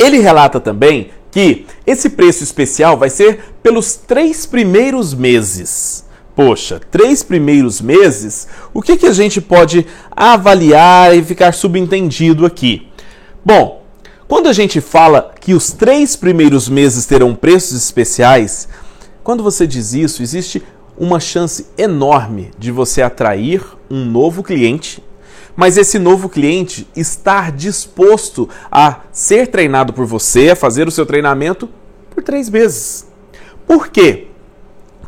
Ele 0.00 0.18
relata 0.18 0.58
também 0.58 1.10
que 1.30 1.64
esse 1.86 2.10
preço 2.10 2.42
especial 2.42 2.96
vai 2.96 3.08
ser 3.08 3.54
pelos 3.62 3.94
três 3.94 4.46
primeiros 4.46 5.14
meses. 5.14 6.05
Poxa, 6.36 6.78
três 6.90 7.22
primeiros 7.22 7.80
meses, 7.80 8.46
o 8.74 8.82
que, 8.82 8.98
que 8.98 9.06
a 9.06 9.12
gente 9.12 9.40
pode 9.40 9.86
avaliar 10.10 11.16
e 11.16 11.24
ficar 11.24 11.52
subentendido 11.52 12.44
aqui? 12.44 12.88
Bom, 13.42 13.82
quando 14.28 14.46
a 14.46 14.52
gente 14.52 14.82
fala 14.82 15.32
que 15.40 15.54
os 15.54 15.72
três 15.72 16.14
primeiros 16.14 16.68
meses 16.68 17.06
terão 17.06 17.34
preços 17.34 17.82
especiais, 17.82 18.68
quando 19.24 19.42
você 19.42 19.66
diz 19.66 19.94
isso, 19.94 20.22
existe 20.22 20.62
uma 20.98 21.18
chance 21.18 21.68
enorme 21.78 22.50
de 22.58 22.70
você 22.70 23.00
atrair 23.00 23.62
um 23.90 24.04
novo 24.04 24.42
cliente 24.42 25.02
mas 25.56 25.78
esse 25.78 25.98
novo 25.98 26.28
cliente 26.28 26.86
estar 26.94 27.50
disposto 27.50 28.46
a 28.70 29.00
ser 29.10 29.46
treinado 29.46 29.94
por 29.94 30.04
você, 30.04 30.50
a 30.50 30.56
fazer 30.56 30.86
o 30.86 30.90
seu 30.90 31.06
treinamento 31.06 31.66
por 32.10 32.22
três 32.22 32.50
meses. 32.50 33.06
Por 33.66 33.88
quê? 33.88 34.28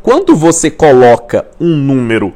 Quando 0.01 0.35
você 0.35 0.71
coloca 0.71 1.45
um 1.59 1.75
número 1.75 2.33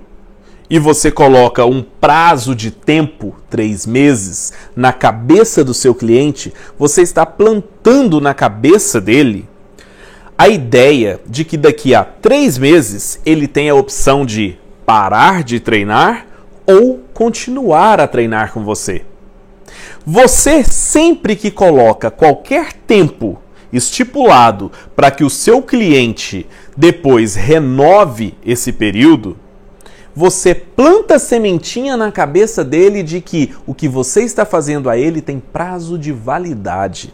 e 0.70 0.77
você 0.77 1.10
coloca 1.10 1.65
um 1.65 1.82
prazo 1.82 2.53
de 2.55 2.72
tempo, 2.72 3.36
três 3.50 3.86
meses, 3.86 4.51
na 4.75 4.91
cabeça 4.91 5.63
do 5.63 5.74
seu 5.74 5.96
cliente, 5.96 6.53
você 6.77 7.01
está 7.01 7.25
plantando 7.25 8.20
na 8.20 8.34
cabeça 8.34 9.00
dele 9.00 9.48
a 10.38 10.50
ideia 10.50 11.22
de 11.25 11.46
que 11.46 11.55
daqui 11.55 11.96
a 11.96 12.03
três 12.03 12.58
meses 12.58 13.20
ele 13.25 13.48
tem 13.48 13.70
a 13.70 13.75
opção 13.75 14.25
de 14.25 14.58
parar 14.86 15.43
de 15.43 15.60
treinar 15.60 16.25
ou 16.65 17.01
continuar 17.13 18.00
a 18.00 18.08
treinar 18.08 18.51
com 18.51 18.63
você. 18.63 19.05
Você 20.05 20.63
sempre 20.63 21.36
que 21.36 21.50
coloca 21.50 22.12
qualquer 22.12 22.74
tempo 22.74 23.39
estipulado 23.72 24.72
para 24.96 25.10
que 25.10 25.24
o 25.24 25.29
seu 25.29 25.62
cliente 25.62 26.46
depois 26.75 27.36
renove 27.36 28.36
esse 28.46 28.72
período, 28.72 29.38
você 30.15 30.53
planta 30.53 31.18
sementinha 31.18 31.98
na 31.98 32.12
cabeça 32.12 32.63
dele 32.63 33.01
de 33.01 33.20
que 33.20 33.53
o 33.65 33.74
que 33.74 33.88
você 33.88 34.24
está 34.24 34.46
fazendo 34.46 34.89
a 34.89 34.98
ele 34.98 35.22
tem 35.22 35.39
prazo 35.39 35.98
de 35.98 36.12
validade. 36.12 37.13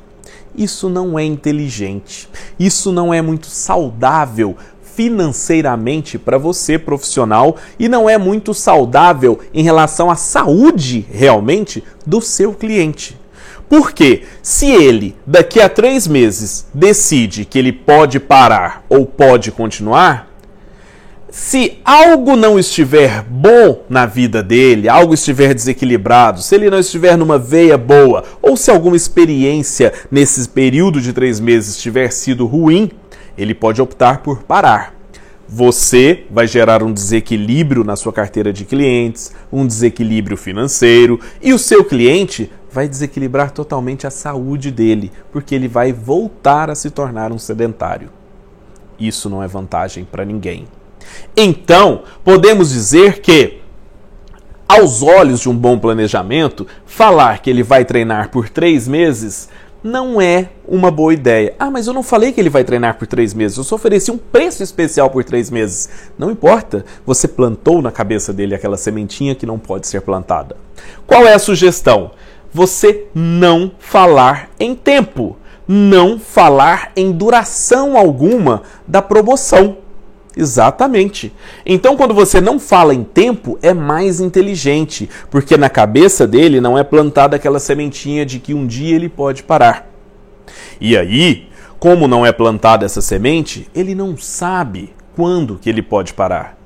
Isso 0.56 0.90
não 0.90 1.18
é 1.18 1.24
inteligente. 1.24 2.30
Isso 2.60 2.92
não 2.92 3.14
é 3.14 3.22
muito 3.22 3.48
saudável 3.48 4.58
financeiramente 4.96 6.18
para 6.18 6.38
você, 6.38 6.78
profissional, 6.78 7.56
e 7.80 7.88
não 7.88 8.10
é 8.10 8.18
muito 8.18 8.54
saudável 8.54 9.40
em 9.54 9.64
relação 9.64 10.12
à 10.12 10.16
saúde 10.16 11.06
realmente 11.10 11.82
do 12.06 12.20
seu 12.20 12.54
cliente. 12.54 13.19
Porque 13.70 14.24
se 14.42 14.66
ele, 14.66 15.16
daqui 15.26 15.62
a 15.62 15.70
três 15.70 16.08
meses, 16.08 16.66
decide 16.74 17.46
que 17.46 17.60
ele 17.60 17.72
pode 17.72 18.20
parar 18.20 18.84
ou 18.90 19.06
pode 19.06 19.52
continuar, 19.52 20.28
se 21.32 21.78
algo 21.86 22.36
não 22.36 22.58
estiver 22.58 23.24
bom 23.24 23.84
na 23.88 24.08
vida 24.08 24.42
dele, 24.42 24.90
algo 24.90 25.14
estiver 25.14 25.54
desequilibrado, 25.54 26.42
se 26.42 26.56
ele 26.56 26.72
não 26.72 26.80
estiver 26.80 27.16
numa 27.16 27.38
veia 27.38 27.78
boa, 27.78 28.24
ou 28.42 28.58
se 28.58 28.72
alguma 28.72 28.96
experiência 28.96 29.94
nesse 30.10 30.50
período 30.50 31.00
de 31.00 31.14
três 31.14 31.40
meses 31.40 31.78
tiver 31.78 32.12
sido 32.12 32.48
ruim, 32.48 32.90
ele 33.38 33.54
pode 33.54 33.80
optar 33.80 34.24
por 34.24 34.42
parar. 34.42 34.96
Você 35.48 36.26
vai 36.30 36.46
gerar 36.46 36.84
um 36.84 36.94
desequilíbrio 36.94 37.84
na 37.84 37.96
sua 37.96 38.14
carteira 38.14 38.54
de 38.54 38.66
clientes, 38.66 39.32
um 39.52 39.66
desequilíbrio 39.66 40.38
financeiro, 40.38 41.20
e 41.42 41.54
o 41.54 41.60
seu 41.60 41.84
cliente 41.84 42.52
vai 42.72 42.88
desequilibrar 42.88 43.52
totalmente 43.52 44.06
a 44.06 44.12
saúde 44.12 44.72
dele, 44.72 45.12
porque 45.32 45.56
ele 45.56 45.68
vai 45.68 45.92
voltar 45.92 46.70
a 46.70 46.76
se 46.76 46.90
tornar 46.90 47.32
um 47.32 47.40
sedentário. 47.40 48.10
Isso 49.00 49.30
não 49.30 49.42
é 49.42 49.48
vantagem 49.48 50.06
para 50.06 50.26
ninguém. 50.26 50.68
Então, 51.36 52.04
podemos 52.24 52.72
dizer 52.72 53.22
que, 53.22 53.62
aos 54.68 55.02
olhos 55.02 55.40
de 55.40 55.50
um 55.50 55.56
bom 55.56 55.80
planejamento, 55.80 56.68
falar 56.86 57.40
que 57.40 57.50
ele 57.50 57.64
vai 57.64 57.86
treinar 57.86 58.30
por 58.30 58.50
três 58.50 58.88
meses 58.88 59.50
não 59.84 60.20
é 60.22 60.50
uma 60.68 60.92
boa 60.92 61.14
ideia. 61.14 61.56
Ah, 61.58 61.72
mas 61.72 61.88
eu 61.88 61.94
não 61.94 62.04
falei 62.04 62.32
que 62.32 62.40
ele 62.40 62.50
vai 62.50 62.64
treinar 62.64 62.98
por 62.98 63.08
três 63.08 63.34
meses, 63.34 63.58
eu 63.58 63.64
só 63.64 63.76
ofereci 63.76 64.12
um 64.12 64.18
preço 64.18 64.62
especial 64.62 65.10
por 65.10 65.24
três 65.24 65.50
meses. 65.50 65.90
Não 66.18 66.30
importa, 66.30 66.86
você 67.06 67.28
plantou 67.28 67.82
na 67.82 67.92
cabeça 67.92 68.34
dele 68.34 68.54
aquela 68.54 68.78
sementinha 68.78 69.36
que 69.36 69.46
não 69.46 69.58
pode 69.58 69.88
ser 69.88 70.02
plantada. 70.02 70.58
Qual 71.08 71.26
é 71.26 71.34
a 71.34 71.40
sugestão? 71.40 72.12
Você 72.52 73.06
não 73.14 73.72
falar 73.80 74.50
em 74.60 74.74
tempo, 74.74 75.38
não 75.68 76.20
falar 76.20 76.92
em 76.96 77.12
duração 77.12 77.96
alguma 77.98 78.64
da 78.88 79.02
promoção. 79.02 79.78
Exatamente. 80.36 81.34
Então, 81.66 81.98
quando 81.98 82.14
você 82.14 82.40
não 82.40 82.60
fala 82.60 82.94
em 82.94 83.04
tempo, 83.04 83.60
é 83.62 83.74
mais 83.74 84.20
inteligente, 84.20 85.10
porque 85.30 85.58
na 85.58 85.70
cabeça 85.70 86.26
dele 86.26 86.62
não 86.62 86.78
é 86.78 86.84
plantada 86.84 87.36
aquela 87.36 87.60
sementinha 87.60 88.26
de 88.26 88.40
que 88.40 88.54
um 88.54 88.66
dia 88.66 88.96
ele 88.96 89.10
pode 89.10 89.44
parar. 89.44 89.90
E 90.80 90.98
aí, 90.98 91.50
como 91.80 92.08
não 92.08 92.26
é 92.26 92.32
plantada 92.32 92.86
essa 92.86 93.02
semente, 93.02 93.68
ele 93.74 93.96
não 93.96 94.18
sabe 94.18 94.94
quando 95.16 95.58
que 95.58 95.70
ele 95.70 95.82
pode 95.82 96.14
parar. 96.14 96.58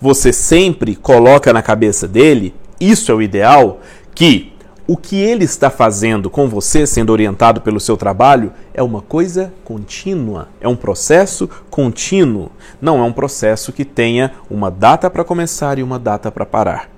Você 0.00 0.32
sempre 0.32 0.94
coloca 0.94 1.52
na 1.52 1.62
cabeça 1.62 2.06
dele, 2.06 2.54
isso 2.80 3.10
é 3.10 3.14
o 3.14 3.22
ideal, 3.22 3.80
que 4.14 4.53
o 4.86 4.96
que 4.96 5.16
ele 5.16 5.44
está 5.44 5.70
fazendo 5.70 6.28
com 6.28 6.46
você, 6.46 6.86
sendo 6.86 7.10
orientado 7.10 7.60
pelo 7.62 7.80
seu 7.80 7.96
trabalho, 7.96 8.52
é 8.74 8.82
uma 8.82 9.00
coisa 9.00 9.52
contínua, 9.64 10.48
é 10.60 10.68
um 10.68 10.76
processo 10.76 11.48
contínuo. 11.70 12.50
Não 12.82 12.98
é 12.98 13.02
um 13.02 13.12
processo 13.12 13.72
que 13.72 13.84
tenha 13.84 14.32
uma 14.50 14.70
data 14.70 15.08
para 15.08 15.24
começar 15.24 15.78
e 15.78 15.82
uma 15.82 15.98
data 15.98 16.30
para 16.30 16.44
parar. 16.44 16.90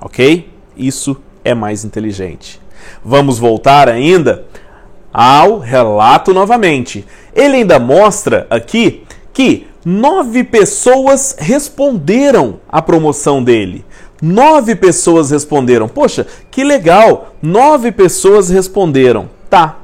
Ok? 0.00 0.48
Isso 0.76 1.16
é 1.44 1.52
mais 1.52 1.84
inteligente. 1.84 2.60
Vamos 3.04 3.38
voltar 3.38 3.88
ainda 3.88 4.44
ao 5.12 5.58
relato 5.58 6.32
novamente. 6.32 7.04
Ele 7.34 7.56
ainda 7.56 7.78
mostra 7.80 8.46
aqui 8.48 9.04
que 9.32 9.66
nove 9.84 10.44
pessoas 10.44 11.34
responderam 11.38 12.60
à 12.68 12.80
promoção 12.80 13.42
dele. 13.42 13.84
Nove 14.20 14.74
pessoas 14.74 15.30
responderam. 15.30 15.88
Poxa, 15.88 16.26
que 16.50 16.62
legal! 16.62 17.34
Nove 17.40 17.90
pessoas 17.90 18.50
responderam. 18.50 19.30
Tá. 19.48 19.78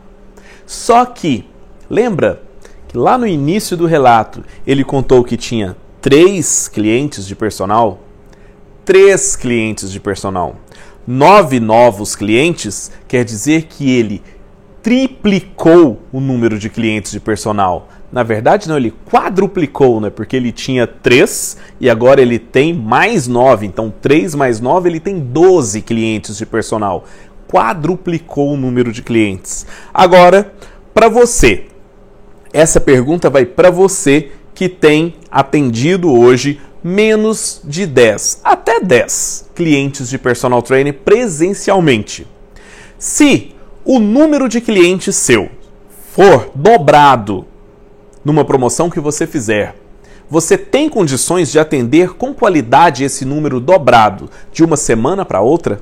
Só 0.67 1.05
que, 1.05 1.49
lembra 1.89 2.43
que 2.89 2.99
lá 2.99 3.17
no 3.17 3.27
início 3.27 3.77
do 3.77 3.87
relato 3.87 4.45
ele 4.67 4.85
contou 4.85 5.25
que 5.25 5.37
tinha 5.37 5.77
três 6.01 6.69
clientes 6.69 7.27
de 7.27 7.35
personal? 7.35 8.01
Três 8.85 9.35
clientes 9.35 9.91
de 9.91 9.99
personal. 9.99 10.57
Nove 11.07 11.61
novos 11.61 12.17
clientes 12.17 12.91
quer 13.09 13.25
dizer 13.25 13.65
que 13.65 13.91
ele 13.91 14.23
triplicou 14.83 16.01
o 16.13 16.21
número 16.21 16.59
de 16.59 16.69
clientes 16.69 17.11
de 17.11 17.21
personal. 17.21 17.89
Na 18.17 18.23
verdade, 18.23 18.67
não, 18.67 18.79
ele 18.79 18.95
quadruplicou, 19.13 20.01
né? 20.01 20.09
Porque 20.09 20.35
ele 20.37 20.51
tinha 20.51 20.87
3 20.87 21.59
e 21.79 21.91
agora 21.91 22.23
ele 22.23 22.39
tem 22.39 22.73
mais 22.73 23.29
9. 23.29 23.67
Então, 23.67 23.93
3 24.01 24.35
mais 24.35 24.59
9, 24.59 24.89
ele 24.89 25.01
tem 25.01 25.21
12 25.21 25.83
clientes 25.83 26.39
de 26.39 26.47
personal. 26.47 27.05
Quadruplicou 27.47 28.55
o 28.55 28.57
número 28.57 28.91
de 28.91 29.03
clientes. 29.03 29.67
Agora, 29.93 30.51
para 30.95 31.11
você, 31.11 31.67
essa 32.55 32.81
pergunta 32.81 33.29
vai 33.29 33.45
para 33.45 33.71
você 33.71 34.31
que 34.55 34.67
tem 34.67 35.17
atendido 35.31 36.11
hoje 36.11 36.59
menos 36.83 37.61
de 37.65 37.85
10, 37.85 38.41
até 38.43 38.81
10 38.81 39.51
clientes 39.55 40.09
de 40.09 40.17
personal 40.17 40.63
trainer 40.63 40.95
presencialmente. 40.95 42.27
Se 42.99 43.55
o 43.85 43.99
número 43.99 44.49
de 44.49 44.63
clientes 44.63 45.15
seu 45.17 45.51
for 46.15 46.51
dobrado 46.55 47.45
numa 48.27 48.45
promoção 48.45 48.91
que 48.91 48.99
você 48.99 49.25
fizer, 49.25 49.77
você 50.29 50.59
tem 50.59 50.89
condições 50.89 51.53
de 51.53 51.61
atender 51.61 52.15
com 52.15 52.35
qualidade 52.35 53.05
esse 53.05 53.25
número 53.25 53.61
dobrado 53.61 54.29
de 54.53 54.65
uma 54.65 54.77
semana 54.77 55.25
para 55.25 55.41
outra? 55.41 55.81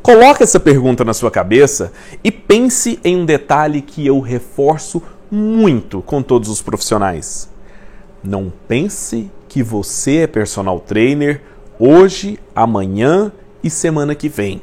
Coloque 0.00 0.42
essa 0.42 0.58
pergunta 0.58 1.04
na 1.04 1.12
sua 1.12 1.30
cabeça 1.30 1.92
e 2.24 2.30
pense 2.30 2.98
em 3.04 3.18
um 3.18 3.26
detalhe 3.26 3.82
que 3.82 4.06
eu 4.06 4.18
reforço 4.18 5.02
muito 5.30 6.00
com 6.00 6.22
todos 6.22 6.48
os 6.48 6.62
profissionais. 6.62 7.50
Não 8.24 8.50
pense 8.66 9.30
que 9.46 9.62
você 9.62 10.20
é 10.20 10.26
personal 10.26 10.80
trainer 10.80 11.42
hoje, 11.78 12.38
amanhã 12.56 13.30
e 13.62 13.68
semana 13.68 14.14
que 14.14 14.30
vem. 14.30 14.62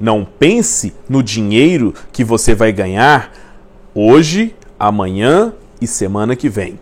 Não 0.00 0.24
pense 0.24 0.92
no 1.08 1.22
dinheiro 1.22 1.94
que 2.10 2.24
você 2.24 2.56
vai 2.56 2.72
ganhar 2.72 3.32
hoje, 3.94 4.52
amanhã 4.80 5.54
e 5.82 5.86
semana 5.86 6.36
que 6.36 6.48
vem. 6.48 6.78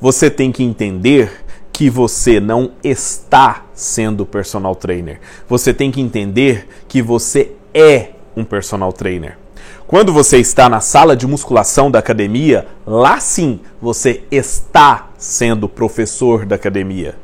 Você 0.00 0.30
tem 0.30 0.52
que 0.52 0.62
entender 0.62 1.44
que 1.72 1.88
você 1.88 2.38
não 2.38 2.72
está 2.84 3.64
sendo 3.74 4.26
personal 4.26 4.74
trainer. 4.74 5.20
Você 5.48 5.72
tem 5.72 5.90
que 5.90 6.00
entender 6.00 6.68
que 6.86 7.00
você 7.00 7.52
é 7.72 8.10
um 8.36 8.44
personal 8.44 8.92
trainer. 8.92 9.38
Quando 9.86 10.12
você 10.12 10.38
está 10.38 10.68
na 10.68 10.80
sala 10.80 11.16
de 11.16 11.26
musculação 11.26 11.90
da 11.90 11.98
academia, 11.98 12.66
lá 12.86 13.18
sim 13.18 13.60
você 13.80 14.22
está 14.30 15.10
sendo 15.18 15.68
professor 15.68 16.46
da 16.46 16.56
academia. 16.56 17.16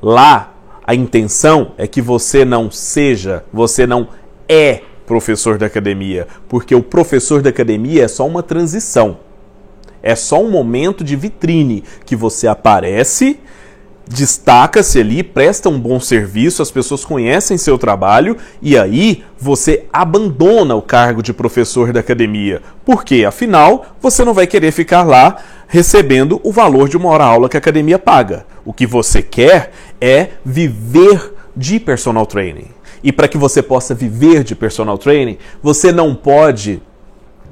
Lá 0.00 0.52
a 0.86 0.94
intenção 0.94 1.72
é 1.78 1.86
que 1.86 2.02
você 2.02 2.44
não 2.44 2.70
seja, 2.70 3.44
você 3.52 3.86
não 3.86 4.08
é 4.48 4.82
professor 5.06 5.58
da 5.58 5.66
academia, 5.66 6.26
porque 6.48 6.74
o 6.74 6.82
professor 6.82 7.42
da 7.42 7.50
academia 7.50 8.04
é 8.04 8.08
só 8.08 8.26
uma 8.26 8.42
transição. 8.42 9.18
É 10.02 10.14
só 10.14 10.42
um 10.42 10.50
momento 10.50 11.04
de 11.04 11.14
vitrine 11.14 11.84
que 12.04 12.16
você 12.16 12.48
aparece, 12.48 13.38
destaca-se 14.08 15.00
ali, 15.00 15.22
presta 15.22 15.68
um 15.68 15.78
bom 15.78 16.00
serviço, 16.00 16.60
as 16.60 16.70
pessoas 16.70 17.04
conhecem 17.04 17.56
seu 17.56 17.78
trabalho 17.78 18.36
e 18.60 18.76
aí 18.76 19.24
você 19.38 19.86
abandona 19.92 20.74
o 20.74 20.82
cargo 20.82 21.22
de 21.22 21.32
professor 21.32 21.92
da 21.92 22.00
academia. 22.00 22.60
Porque, 22.84 23.24
afinal, 23.24 23.86
você 24.00 24.24
não 24.24 24.34
vai 24.34 24.46
querer 24.46 24.72
ficar 24.72 25.02
lá 25.04 25.36
recebendo 25.68 26.40
o 26.42 26.52
valor 26.52 26.88
de 26.88 26.96
uma 26.96 27.08
hora 27.08 27.24
aula 27.24 27.48
que 27.48 27.56
a 27.56 27.58
academia 27.58 27.98
paga. 27.98 28.44
O 28.64 28.72
que 28.72 28.86
você 28.86 29.22
quer 29.22 29.72
é 30.00 30.30
viver 30.44 31.34
de 31.56 31.78
personal 31.78 32.26
training. 32.26 32.68
E 33.02 33.10
para 33.12 33.28
que 33.28 33.38
você 33.38 33.62
possa 33.62 33.94
viver 33.94 34.44
de 34.44 34.54
personal 34.54 34.96
training, 34.96 35.38
você 35.62 35.90
não 35.90 36.14
pode 36.14 36.82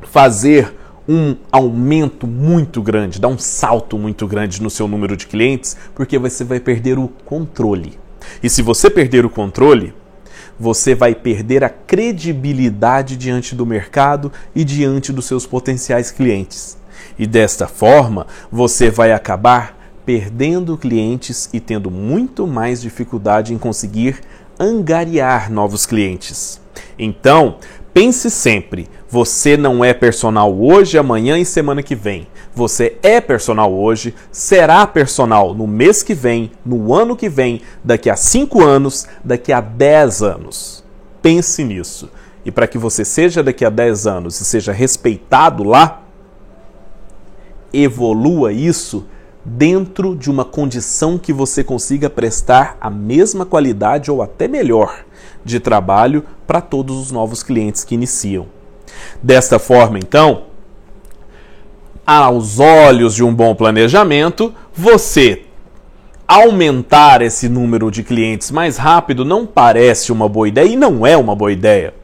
fazer 0.02 0.74
um 1.10 1.34
aumento 1.50 2.24
muito 2.24 2.80
grande, 2.80 3.20
dá 3.20 3.26
um 3.26 3.36
salto 3.36 3.98
muito 3.98 4.28
grande 4.28 4.62
no 4.62 4.70
seu 4.70 4.86
número 4.86 5.16
de 5.16 5.26
clientes, 5.26 5.76
porque 5.92 6.16
você 6.16 6.44
vai 6.44 6.60
perder 6.60 7.00
o 7.00 7.08
controle. 7.24 7.98
E 8.40 8.48
se 8.48 8.62
você 8.62 8.88
perder 8.88 9.26
o 9.26 9.30
controle, 9.30 9.92
você 10.56 10.94
vai 10.94 11.12
perder 11.16 11.64
a 11.64 11.68
credibilidade 11.68 13.16
diante 13.16 13.56
do 13.56 13.66
mercado 13.66 14.30
e 14.54 14.62
diante 14.62 15.12
dos 15.12 15.24
seus 15.24 15.44
potenciais 15.44 16.12
clientes. 16.12 16.78
E 17.18 17.26
desta 17.26 17.66
forma, 17.66 18.28
você 18.52 18.88
vai 18.88 19.10
acabar 19.10 19.76
perdendo 20.06 20.78
clientes 20.78 21.50
e 21.52 21.58
tendo 21.58 21.90
muito 21.90 22.46
mais 22.46 22.80
dificuldade 22.80 23.52
em 23.52 23.58
conseguir 23.58 24.20
angariar 24.60 25.50
novos 25.50 25.86
clientes. 25.86 26.60
Então, 26.96 27.56
Pense 27.92 28.30
sempre, 28.30 28.88
você 29.08 29.56
não 29.56 29.84
é 29.84 29.92
personal 29.92 30.56
hoje, 30.56 30.96
amanhã 30.96 31.36
e 31.36 31.44
semana 31.44 31.82
que 31.82 31.96
vem. 31.96 32.28
Você 32.54 32.96
é 33.02 33.20
personal 33.20 33.72
hoje, 33.72 34.14
será 34.30 34.86
personal 34.86 35.52
no 35.54 35.66
mês 35.66 36.00
que 36.02 36.14
vem, 36.14 36.52
no 36.64 36.94
ano 36.94 37.16
que 37.16 37.28
vem, 37.28 37.62
daqui 37.82 38.08
a 38.08 38.14
5 38.14 38.62
anos, 38.62 39.08
daqui 39.24 39.52
a 39.52 39.60
10 39.60 40.22
anos. 40.22 40.84
Pense 41.20 41.64
nisso. 41.64 42.08
E 42.44 42.52
para 42.52 42.68
que 42.68 42.78
você 42.78 43.04
seja 43.04 43.42
daqui 43.42 43.64
a 43.64 43.70
10 43.70 44.06
anos 44.06 44.40
e 44.40 44.44
seja 44.44 44.72
respeitado 44.72 45.64
lá, 45.64 46.02
evolua 47.72 48.52
isso 48.52 49.04
dentro 49.44 50.14
de 50.14 50.30
uma 50.30 50.44
condição 50.44 51.18
que 51.18 51.32
você 51.32 51.64
consiga 51.64 52.10
prestar 52.10 52.76
a 52.80 52.90
mesma 52.90 53.46
qualidade 53.46 54.10
ou 54.10 54.22
até 54.22 54.46
melhor 54.46 55.04
de 55.44 55.58
trabalho 55.58 56.24
para 56.46 56.60
todos 56.60 56.96
os 56.96 57.10
novos 57.10 57.42
clientes 57.42 57.84
que 57.84 57.94
iniciam. 57.94 58.46
Desta 59.22 59.58
forma, 59.58 59.98
então, 59.98 60.42
aos 62.06 62.58
olhos 62.58 63.14
de 63.14 63.24
um 63.24 63.34
bom 63.34 63.54
planejamento, 63.54 64.52
você 64.74 65.44
aumentar 66.26 67.22
esse 67.22 67.48
número 67.48 67.90
de 67.90 68.02
clientes 68.02 68.50
mais 68.50 68.76
rápido 68.76 69.24
não 69.24 69.46
parece 69.46 70.12
uma 70.12 70.28
boa 70.28 70.48
ideia 70.48 70.68
e 70.68 70.76
não 70.76 71.06
é 71.06 71.16
uma 71.16 71.34
boa 71.34 71.52
ideia. 71.52 71.94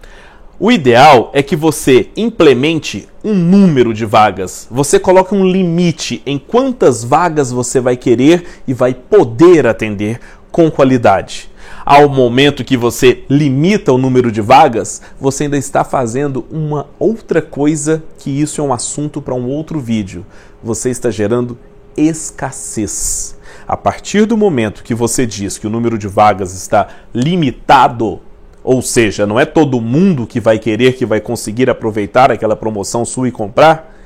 O 0.58 0.72
ideal 0.72 1.30
é 1.34 1.42
que 1.42 1.54
você 1.54 2.08
implemente 2.16 3.06
um 3.22 3.34
número 3.34 3.92
de 3.92 4.06
vagas. 4.06 4.66
Você 4.70 4.98
coloque 4.98 5.34
um 5.34 5.44
limite 5.44 6.22
em 6.24 6.38
quantas 6.38 7.04
vagas 7.04 7.52
você 7.52 7.78
vai 7.78 7.94
querer 7.94 8.62
e 8.66 8.72
vai 8.72 8.94
poder 8.94 9.66
atender 9.66 10.18
com 10.50 10.70
qualidade. 10.70 11.50
Ao 11.84 12.08
momento 12.08 12.64
que 12.64 12.74
você 12.74 13.22
limita 13.28 13.92
o 13.92 13.98
número 13.98 14.32
de 14.32 14.40
vagas, 14.40 15.02
você 15.20 15.44
ainda 15.44 15.58
está 15.58 15.84
fazendo 15.84 16.46
uma 16.50 16.86
outra 16.98 17.42
coisa 17.42 18.02
que 18.18 18.30
isso 18.30 18.58
é 18.58 18.64
um 18.64 18.72
assunto 18.72 19.20
para 19.20 19.34
um 19.34 19.50
outro 19.50 19.78
vídeo. 19.78 20.24
Você 20.64 20.88
está 20.88 21.10
gerando 21.10 21.58
escassez. 21.98 23.36
A 23.68 23.76
partir 23.76 24.24
do 24.24 24.38
momento 24.38 24.82
que 24.82 24.94
você 24.94 25.26
diz 25.26 25.58
que 25.58 25.66
o 25.66 25.70
número 25.70 25.98
de 25.98 26.08
vagas 26.08 26.54
está 26.54 26.88
limitado, 27.12 28.20
ou 28.66 28.82
seja, 28.82 29.24
não 29.24 29.38
é 29.38 29.44
todo 29.44 29.80
mundo 29.80 30.26
que 30.26 30.40
vai 30.40 30.58
querer, 30.58 30.96
que 30.96 31.06
vai 31.06 31.20
conseguir 31.20 31.70
aproveitar 31.70 32.32
aquela 32.32 32.56
promoção 32.56 33.04
sua 33.04 33.28
e 33.28 33.30
comprar. 33.30 33.96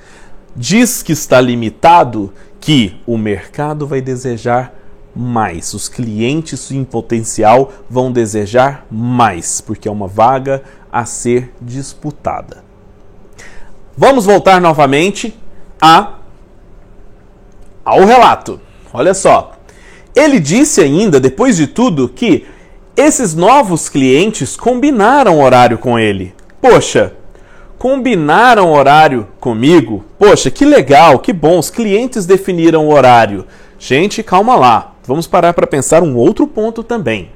Diz 0.54 1.02
que 1.02 1.12
está 1.12 1.40
limitado, 1.40 2.30
que 2.60 3.00
o 3.06 3.16
mercado 3.16 3.86
vai 3.86 4.02
desejar 4.02 4.74
mais. 5.16 5.72
Os 5.72 5.88
clientes 5.88 6.70
em 6.70 6.84
potencial 6.84 7.72
vão 7.88 8.12
desejar 8.12 8.84
mais, 8.90 9.62
porque 9.62 9.88
é 9.88 9.90
uma 9.90 10.06
vaga 10.06 10.62
a 10.92 11.06
ser 11.06 11.54
disputada. 11.58 12.62
Vamos 13.96 14.26
voltar 14.26 14.60
novamente 14.60 15.34
a 15.80 16.16
ao 17.82 18.04
relato. 18.04 18.60
Olha 18.92 19.14
só. 19.14 19.52
Ele 20.14 20.38
disse 20.38 20.82
ainda, 20.82 21.18
depois 21.18 21.56
de 21.56 21.66
tudo, 21.66 22.10
que 22.10 22.44
esses 23.00 23.34
novos 23.34 23.88
clientes 23.88 24.56
combinaram 24.56 25.40
horário 25.40 25.78
com 25.78 25.98
ele. 25.98 26.34
Poxa, 26.60 27.14
combinaram 27.78 28.72
horário 28.72 29.26
comigo? 29.40 30.04
Poxa, 30.18 30.50
que 30.50 30.66
legal, 30.66 31.18
que 31.18 31.32
bom, 31.32 31.58
os 31.58 31.70
clientes 31.70 32.26
definiram 32.26 32.86
o 32.86 32.92
horário. 32.92 33.46
Gente, 33.78 34.22
calma 34.22 34.54
lá. 34.54 34.94
Vamos 35.04 35.26
parar 35.26 35.54
para 35.54 35.66
pensar 35.66 36.02
um 36.02 36.14
outro 36.14 36.46
ponto 36.46 36.82
também. 36.82 37.30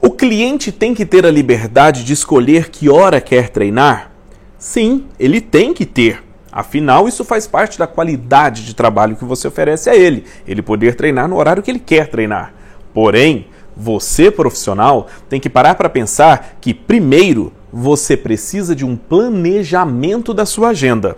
O 0.00 0.10
cliente 0.10 0.72
tem 0.72 0.94
que 0.94 1.06
ter 1.06 1.24
a 1.24 1.30
liberdade 1.30 2.04
de 2.04 2.12
escolher 2.12 2.68
que 2.68 2.90
hora 2.90 3.20
quer 3.20 3.50
treinar? 3.50 4.10
Sim, 4.58 5.04
ele 5.16 5.40
tem 5.40 5.72
que 5.72 5.86
ter. 5.86 6.24
Afinal, 6.50 7.06
isso 7.06 7.24
faz 7.24 7.46
parte 7.46 7.78
da 7.78 7.86
qualidade 7.86 8.66
de 8.66 8.74
trabalho 8.74 9.14
que 9.14 9.24
você 9.24 9.46
oferece 9.46 9.88
a 9.88 9.94
ele, 9.94 10.24
ele 10.46 10.60
poder 10.60 10.96
treinar 10.96 11.28
no 11.28 11.36
horário 11.36 11.62
que 11.62 11.70
ele 11.70 11.78
quer 11.78 12.08
treinar. 12.08 12.52
Porém, 12.92 13.46
você, 13.76 14.30
profissional, 14.30 15.06
tem 15.28 15.40
que 15.40 15.50
parar 15.50 15.74
para 15.74 15.88
pensar 15.88 16.56
que, 16.60 16.74
primeiro, 16.74 17.52
você 17.72 18.16
precisa 18.16 18.74
de 18.74 18.84
um 18.84 18.96
planejamento 18.96 20.34
da 20.34 20.44
sua 20.44 20.68
agenda. 20.68 21.16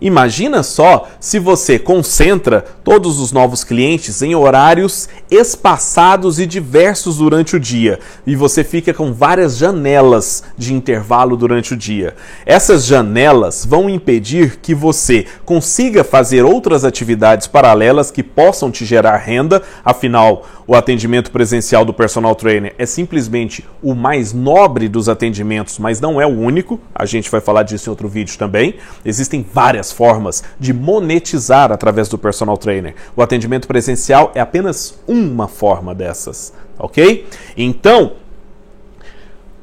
Imagina 0.00 0.62
só 0.62 1.08
se 1.20 1.38
você 1.38 1.78
concentra 1.78 2.60
todos 2.60 3.18
os 3.20 3.32
novos 3.32 3.64
clientes 3.64 4.22
em 4.22 4.34
horários 4.34 5.08
espaçados 5.30 6.38
e 6.38 6.46
diversos 6.46 7.18
durante 7.18 7.56
o 7.56 7.60
dia 7.60 7.98
e 8.26 8.36
você 8.36 8.62
fica 8.62 8.92
com 8.92 9.12
várias 9.12 9.56
janelas 9.56 10.44
de 10.56 10.74
intervalo 10.74 11.36
durante 11.36 11.74
o 11.74 11.76
dia. 11.76 12.14
Essas 12.44 12.84
janelas 12.84 13.64
vão 13.64 13.88
impedir 13.88 14.58
que 14.60 14.74
você 14.74 15.26
consiga 15.44 16.04
fazer 16.04 16.44
outras 16.44 16.84
atividades 16.84 17.46
paralelas 17.46 18.10
que 18.10 18.22
possam 18.22 18.70
te 18.70 18.84
gerar 18.84 19.16
renda, 19.16 19.62
afinal, 19.84 20.44
o 20.66 20.74
atendimento 20.74 21.30
presencial 21.30 21.84
do 21.84 21.92
personal 21.92 22.34
trainer 22.34 22.74
é 22.78 22.86
simplesmente 22.86 23.64
o 23.82 23.94
mais 23.94 24.32
nobre 24.32 24.88
dos 24.88 25.10
atendimentos, 25.10 25.78
mas 25.78 26.00
não 26.00 26.18
é 26.18 26.26
o 26.26 26.30
único. 26.30 26.80
A 26.94 27.04
gente 27.04 27.30
vai 27.30 27.40
falar 27.40 27.64
disso 27.64 27.88
em 27.88 27.90
outro 27.90 28.08
vídeo 28.08 28.38
também. 28.38 28.76
Existem 29.04 29.44
várias 29.52 29.83
formas 29.92 30.44
de 30.58 30.72
monetizar 30.72 31.72
através 31.72 32.08
do 32.08 32.18
personal 32.18 32.56
trainer. 32.56 32.94
O 33.16 33.22
atendimento 33.22 33.66
presencial 33.68 34.32
é 34.34 34.40
apenas 34.40 34.98
uma 35.06 35.48
forma 35.48 35.94
dessas, 35.94 36.52
ok? 36.78 37.26
Então, 37.56 38.12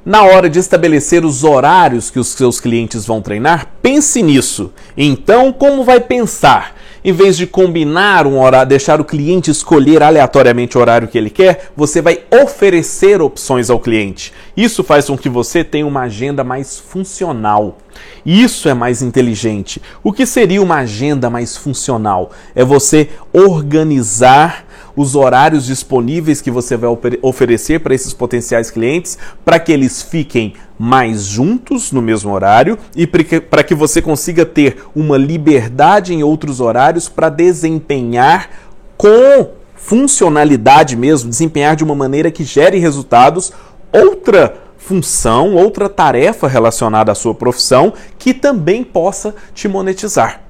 na 0.03 0.23
hora 0.23 0.49
de 0.49 0.57
estabelecer 0.57 1.23
os 1.23 1.43
horários 1.43 2.10
que 2.10 2.19
os 2.19 2.29
seus 2.29 2.60
clientes 2.60 3.05
vão 3.05 3.21
treinar, 3.21 3.67
pense 3.81 4.21
nisso. 4.23 4.73
Então, 4.97 5.53
como 5.53 5.84
vai 5.84 5.99
pensar? 5.99 6.75
Em 7.04 7.12
vez 7.12 7.36
de 7.36 7.48
combinar 7.48 8.28
um 8.28 8.40
horário, 8.40 8.70
deixar 8.70 9.02
o 9.02 9.06
cliente 9.06 9.50
escolher 9.50 10.04
aleatoriamente 10.04 10.78
o 10.78 10.82
horário 10.82 11.08
que 11.08 11.18
ele 11.18 11.32
quer, 11.32 11.72
você 11.76 12.00
vai 12.00 12.20
oferecer 12.32 13.22
opções 13.22 13.72
ao 13.72 13.80
cliente. 13.80 14.32
Isso 14.56 14.84
faz 14.84 15.08
com 15.08 15.18
que 15.18 15.28
você 15.28 15.64
tenha 15.64 15.88
uma 15.88 16.02
agenda 16.02 16.44
mais 16.44 16.78
funcional. 16.78 17.80
Isso 18.24 18.70
é 18.70 18.76
mais 18.76 19.02
inteligente. 19.02 19.82
O 20.04 20.14
que 20.14 20.28
seria 20.28 20.62
uma 20.62 20.78
agenda 20.78 21.28
mais 21.28 21.58
funcional? 21.58 22.32
É 22.54 22.64
você 22.64 23.10
organizar 23.34 24.66
os 24.95 25.15
horários 25.15 25.65
disponíveis 25.65 26.41
que 26.41 26.51
você 26.51 26.77
vai 26.77 26.89
oferecer 27.21 27.80
para 27.80 27.93
esses 27.93 28.13
potenciais 28.13 28.69
clientes 28.69 29.17
para 29.43 29.60
que 29.60 29.71
eles 29.71 30.01
fiquem 30.01 30.54
mais 30.77 31.25
juntos 31.25 31.91
no 31.91 32.01
mesmo 32.01 32.32
horário 32.32 32.77
e 32.95 33.06
para 33.06 33.63
que 33.63 33.75
você 33.75 34.01
consiga 34.01 34.45
ter 34.45 34.84
uma 34.95 35.17
liberdade 35.17 36.13
em 36.13 36.23
outros 36.23 36.60
horários 36.60 37.08
para 37.08 37.30
desempenhar 37.30 38.49
com 38.97 39.49
funcionalidade 39.75 40.95
mesmo, 40.95 41.30
desempenhar 41.30 41.75
de 41.75 41.84
uma 41.84 41.95
maneira 41.95 42.32
que 42.32 42.43
gere 42.43 42.77
resultados 42.77 43.51
outra 43.91 44.56
função, 44.77 45.56
outra 45.56 45.88
tarefa 45.88 46.47
relacionada 46.47 47.12
à 47.12 47.15
sua 47.15 47.36
profissão 47.36 47.93
que 48.17 48.34
também 48.34 48.84
possa 48.84 49.36
te 49.54 49.67
monetizar. 49.67 50.41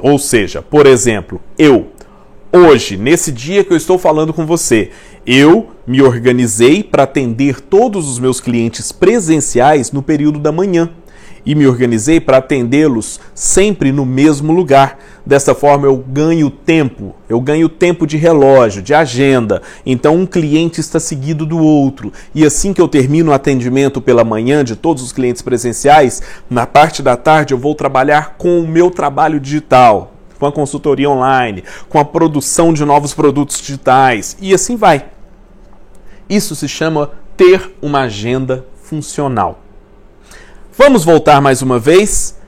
Ou 0.00 0.18
seja, 0.18 0.62
por 0.62 0.86
exemplo, 0.86 1.40
eu 1.58 1.88
hoje, 2.52 2.96
nesse 2.96 3.30
dia 3.30 3.64
que 3.64 3.72
eu 3.72 3.76
estou 3.76 3.98
falando 3.98 4.32
com 4.32 4.46
você, 4.46 4.90
eu 5.26 5.68
me 5.86 6.02
organizei 6.02 6.82
para 6.82 7.02
atender 7.02 7.60
todos 7.60 8.08
os 8.08 8.18
meus 8.18 8.40
clientes 8.40 8.92
presenciais 8.92 9.92
no 9.92 10.02
período 10.02 10.38
da 10.38 10.52
manhã 10.52 10.90
e 11.44 11.54
me 11.54 11.66
organizei 11.66 12.20
para 12.20 12.38
atendê-los 12.38 13.18
sempre 13.34 13.90
no 13.90 14.04
mesmo 14.04 14.52
lugar. 14.52 14.98
Dessa 15.24 15.54
forma 15.54 15.86
eu 15.86 15.96
ganho 15.96 16.50
tempo, 16.50 17.14
eu 17.28 17.40
ganho 17.40 17.68
tempo 17.68 18.06
de 18.06 18.16
relógio, 18.16 18.82
de 18.82 18.92
agenda. 18.92 19.62
Então 19.86 20.14
um 20.14 20.26
cliente 20.26 20.80
está 20.80 21.00
seguido 21.00 21.46
do 21.46 21.58
outro. 21.58 22.12
E 22.34 22.44
assim 22.44 22.74
que 22.74 22.80
eu 22.80 22.88
termino 22.88 23.30
o 23.30 23.34
atendimento 23.34 24.00
pela 24.00 24.24
manhã 24.24 24.62
de 24.62 24.76
todos 24.76 25.02
os 25.02 25.12
clientes 25.12 25.40
presenciais, 25.40 26.22
na 26.50 26.66
parte 26.66 27.02
da 27.02 27.16
tarde 27.16 27.54
eu 27.54 27.58
vou 27.58 27.74
trabalhar 27.74 28.36
com 28.36 28.60
o 28.60 28.68
meu 28.68 28.90
trabalho 28.90 29.40
digital 29.40 30.17
com 30.38 30.46
a 30.46 30.52
consultoria 30.52 31.10
online, 31.10 31.64
com 31.88 31.98
a 31.98 32.04
produção 32.04 32.72
de 32.72 32.84
novos 32.84 33.14
produtos 33.14 33.60
digitais 33.60 34.36
e 34.40 34.54
assim 34.54 34.76
vai. 34.76 35.06
Isso 36.28 36.54
se 36.54 36.68
chama 36.68 37.10
ter 37.36 37.72
uma 37.80 38.00
agenda 38.02 38.66
funcional. 38.82 39.60
Vamos 40.76 41.04
voltar 41.04 41.40
mais 41.40 41.62
uma 41.62 41.78
vez 41.78 42.38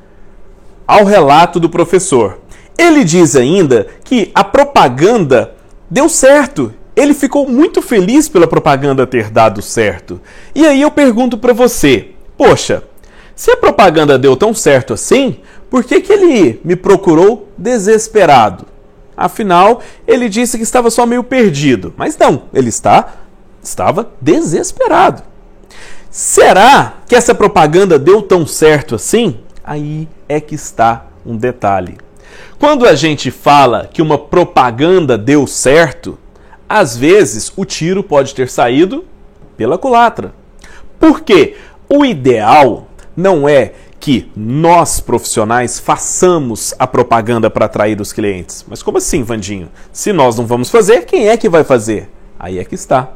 ao 0.87 1.05
relato 1.05 1.59
do 1.59 1.69
professor. 1.69 2.39
Ele 2.79 3.05
diz 3.05 3.37
ainda 3.37 3.87
que 4.05 4.31
a 4.35 4.45
propaganda 4.45 5.55
deu 5.91 6.09
certo. 6.09 6.73
Ele 6.95 7.15
ficou 7.15 7.49
muito 7.49 7.81
feliz 7.83 8.29
pela 8.29 8.47
propaganda 8.47 9.07
ter 9.07 9.31
dado 9.31 9.63
certo. 9.63 10.21
E 10.55 10.67
aí 10.67 10.83
eu 10.83 10.91
pergunto 10.91 11.39
para 11.39 11.53
você: 11.53 12.11
poxa, 12.37 12.83
se 13.35 13.51
a 13.51 13.57
propaganda 13.57 14.19
deu 14.19 14.37
tão 14.37 14.53
certo 14.53 14.93
assim, 14.93 15.41
por 15.69 15.85
que, 15.85 16.01
que 16.01 16.13
ele 16.13 16.61
me 16.65 16.77
procurou 16.77 17.50
desesperado? 17.61 18.67
Afinal, 19.17 19.83
ele 20.09 20.29
disse 20.29 20.57
que 20.57 20.63
estava 20.65 20.91
só 20.91 21.05
meio 21.05 21.23
perdido. 21.23 21.93
Mas 21.97 22.17
não, 22.17 22.45
ele 22.55 22.71
está 22.71 23.15
estava 23.63 24.11
desesperado. 24.21 25.23
Será 26.11 26.95
que 27.07 27.15
essa 27.15 27.35
propaganda 27.35 27.99
deu 27.99 28.23
tão 28.23 28.47
certo 28.47 28.95
assim? 28.95 29.39
Aí 29.63 30.09
é 30.29 30.41
que 30.41 30.55
está 30.55 31.07
um 31.25 31.37
detalhe. 31.37 31.99
Quando 32.59 32.87
a 32.87 32.95
gente 32.95 33.31
fala 33.31 33.89
que 33.93 34.03
uma 34.03 34.19
propaganda 34.19 35.17
deu 35.17 35.47
certo, 35.47 36.19
às 36.69 36.97
vezes 36.97 37.53
o 37.57 37.65
tiro 37.65 38.03
pode 38.03 38.35
ter 38.35 38.49
saído 38.49 39.05
pela 39.57 39.79
culatra. 39.79 40.33
Por 40.99 41.21
quê? 41.21 41.57
O 41.89 42.05
ideal 42.05 42.89
não 43.17 43.49
é 43.49 43.73
que 44.01 44.33
nós 44.35 44.99
profissionais 44.99 45.79
façamos 45.79 46.75
a 46.79 46.87
propaganda 46.87 47.51
para 47.51 47.67
atrair 47.67 48.01
os 48.01 48.15
clientes. 48.15 48.65
Mas 48.67 48.83
como 48.83 48.97
assim, 48.97 49.23
Vandinho? 49.23 49.69
Se 49.93 50.11
nós 50.11 50.39
não 50.39 50.47
vamos 50.47 50.71
fazer, 50.71 51.05
quem 51.05 51.29
é 51.29 51.37
que 51.37 51.51
vai 51.51 51.63
fazer? 51.63 52.09
Aí 52.39 52.59
é 52.59 52.65
que 52.65 52.75
está. 52.75 53.11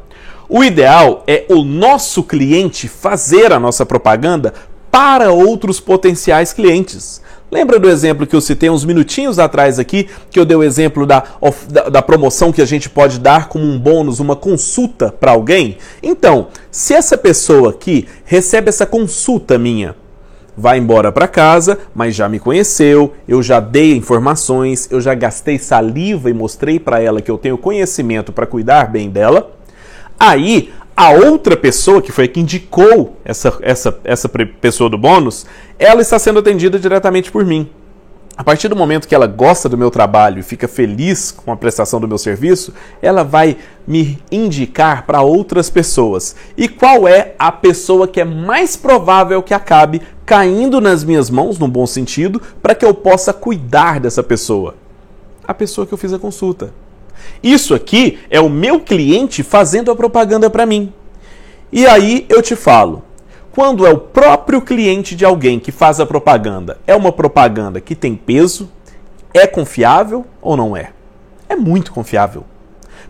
O 0.46 0.62
ideal 0.62 1.24
é 1.26 1.46
o 1.48 1.64
nosso 1.64 2.22
cliente 2.22 2.86
fazer 2.86 3.50
a 3.50 3.58
nossa 3.58 3.86
propaganda 3.86 4.52
para 4.90 5.32
outros 5.32 5.80
potenciais 5.80 6.52
clientes. 6.52 7.22
Lembra 7.50 7.78
do 7.78 7.88
exemplo 7.88 8.26
que 8.26 8.36
eu 8.36 8.40
citei 8.40 8.68
uns 8.68 8.84
minutinhos 8.84 9.38
atrás 9.38 9.78
aqui, 9.78 10.08
que 10.30 10.38
eu 10.38 10.44
dei 10.44 10.56
o 10.56 10.62
exemplo 10.62 11.06
da, 11.06 11.24
da, 11.70 11.88
da 11.88 12.02
promoção 12.02 12.52
que 12.52 12.60
a 12.60 12.66
gente 12.66 12.90
pode 12.90 13.18
dar 13.18 13.48
como 13.48 13.64
um 13.64 13.78
bônus, 13.78 14.20
uma 14.20 14.36
consulta 14.36 15.10
para 15.10 15.30
alguém? 15.30 15.78
Então, 16.02 16.48
se 16.70 16.92
essa 16.92 17.16
pessoa 17.16 17.70
aqui 17.70 18.06
recebe 18.24 18.68
essa 18.68 18.84
consulta 18.84 19.56
minha, 19.56 19.94
vai 20.56 20.78
embora 20.78 21.10
para 21.10 21.26
casa, 21.26 21.78
mas 21.94 22.14
já 22.14 22.28
me 22.28 22.38
conheceu, 22.38 23.12
eu 23.26 23.42
já 23.42 23.60
dei 23.60 23.96
informações, 23.96 24.88
eu 24.90 25.00
já 25.00 25.14
gastei 25.14 25.58
saliva 25.58 26.30
e 26.30 26.34
mostrei 26.34 26.78
para 26.78 27.00
ela 27.00 27.20
que 27.20 27.30
eu 27.30 27.38
tenho 27.38 27.58
conhecimento 27.58 28.32
para 28.32 28.46
cuidar 28.46 28.90
bem 28.90 29.10
dela. 29.10 29.52
Aí, 30.18 30.72
a 30.96 31.10
outra 31.10 31.56
pessoa, 31.56 32.00
que 32.00 32.12
foi 32.12 32.24
a 32.24 32.28
que 32.28 32.40
indicou 32.40 33.16
essa, 33.24 33.58
essa, 33.62 33.98
essa 34.04 34.28
pessoa 34.60 34.88
do 34.88 34.96
bônus, 34.96 35.44
ela 35.78 36.00
está 36.00 36.18
sendo 36.18 36.38
atendida 36.38 36.78
diretamente 36.78 37.32
por 37.32 37.44
mim. 37.44 37.68
A 38.36 38.42
partir 38.42 38.66
do 38.66 38.74
momento 38.74 39.06
que 39.06 39.14
ela 39.14 39.28
gosta 39.28 39.68
do 39.68 39.78
meu 39.78 39.92
trabalho 39.92 40.40
e 40.40 40.42
fica 40.42 40.66
feliz 40.66 41.30
com 41.30 41.52
a 41.52 41.56
prestação 41.56 42.00
do 42.00 42.08
meu 42.08 42.18
serviço, 42.18 42.74
ela 43.00 43.22
vai 43.22 43.56
me 43.86 44.18
indicar 44.30 45.06
para 45.06 45.22
outras 45.22 45.70
pessoas. 45.70 46.34
E 46.56 46.68
qual 46.68 47.06
é 47.06 47.34
a 47.38 47.52
pessoa 47.52 48.08
que 48.08 48.20
é 48.20 48.24
mais 48.24 48.74
provável 48.74 49.40
que 49.40 49.54
acabe 49.54 50.02
caindo 50.26 50.80
nas 50.80 51.04
minhas 51.04 51.30
mãos, 51.30 51.60
no 51.60 51.68
bom 51.68 51.86
sentido, 51.86 52.42
para 52.60 52.74
que 52.74 52.84
eu 52.84 52.92
possa 52.92 53.32
cuidar 53.32 54.00
dessa 54.00 54.22
pessoa? 54.22 54.74
A 55.46 55.54
pessoa 55.54 55.86
que 55.86 55.94
eu 55.94 55.98
fiz 55.98 56.12
a 56.12 56.18
consulta. 56.18 56.72
Isso 57.40 57.72
aqui 57.72 58.18
é 58.28 58.40
o 58.40 58.50
meu 58.50 58.80
cliente 58.80 59.44
fazendo 59.44 59.92
a 59.92 59.96
propaganda 59.96 60.50
para 60.50 60.66
mim. 60.66 60.92
E 61.70 61.86
aí 61.86 62.26
eu 62.28 62.42
te 62.42 62.56
falo, 62.56 63.04
quando 63.54 63.86
é 63.86 63.90
o 63.90 63.98
próprio 63.98 64.60
cliente 64.60 65.14
de 65.14 65.24
alguém 65.24 65.60
que 65.60 65.70
faz 65.70 66.00
a 66.00 66.06
propaganda, 66.06 66.76
é 66.88 66.96
uma 66.96 67.12
propaganda 67.12 67.80
que 67.80 67.94
tem 67.94 68.16
peso, 68.16 68.68
é 69.32 69.46
confiável 69.46 70.26
ou 70.42 70.56
não 70.56 70.76
é? 70.76 70.90
É 71.48 71.54
muito 71.54 71.92
confiável. 71.92 72.42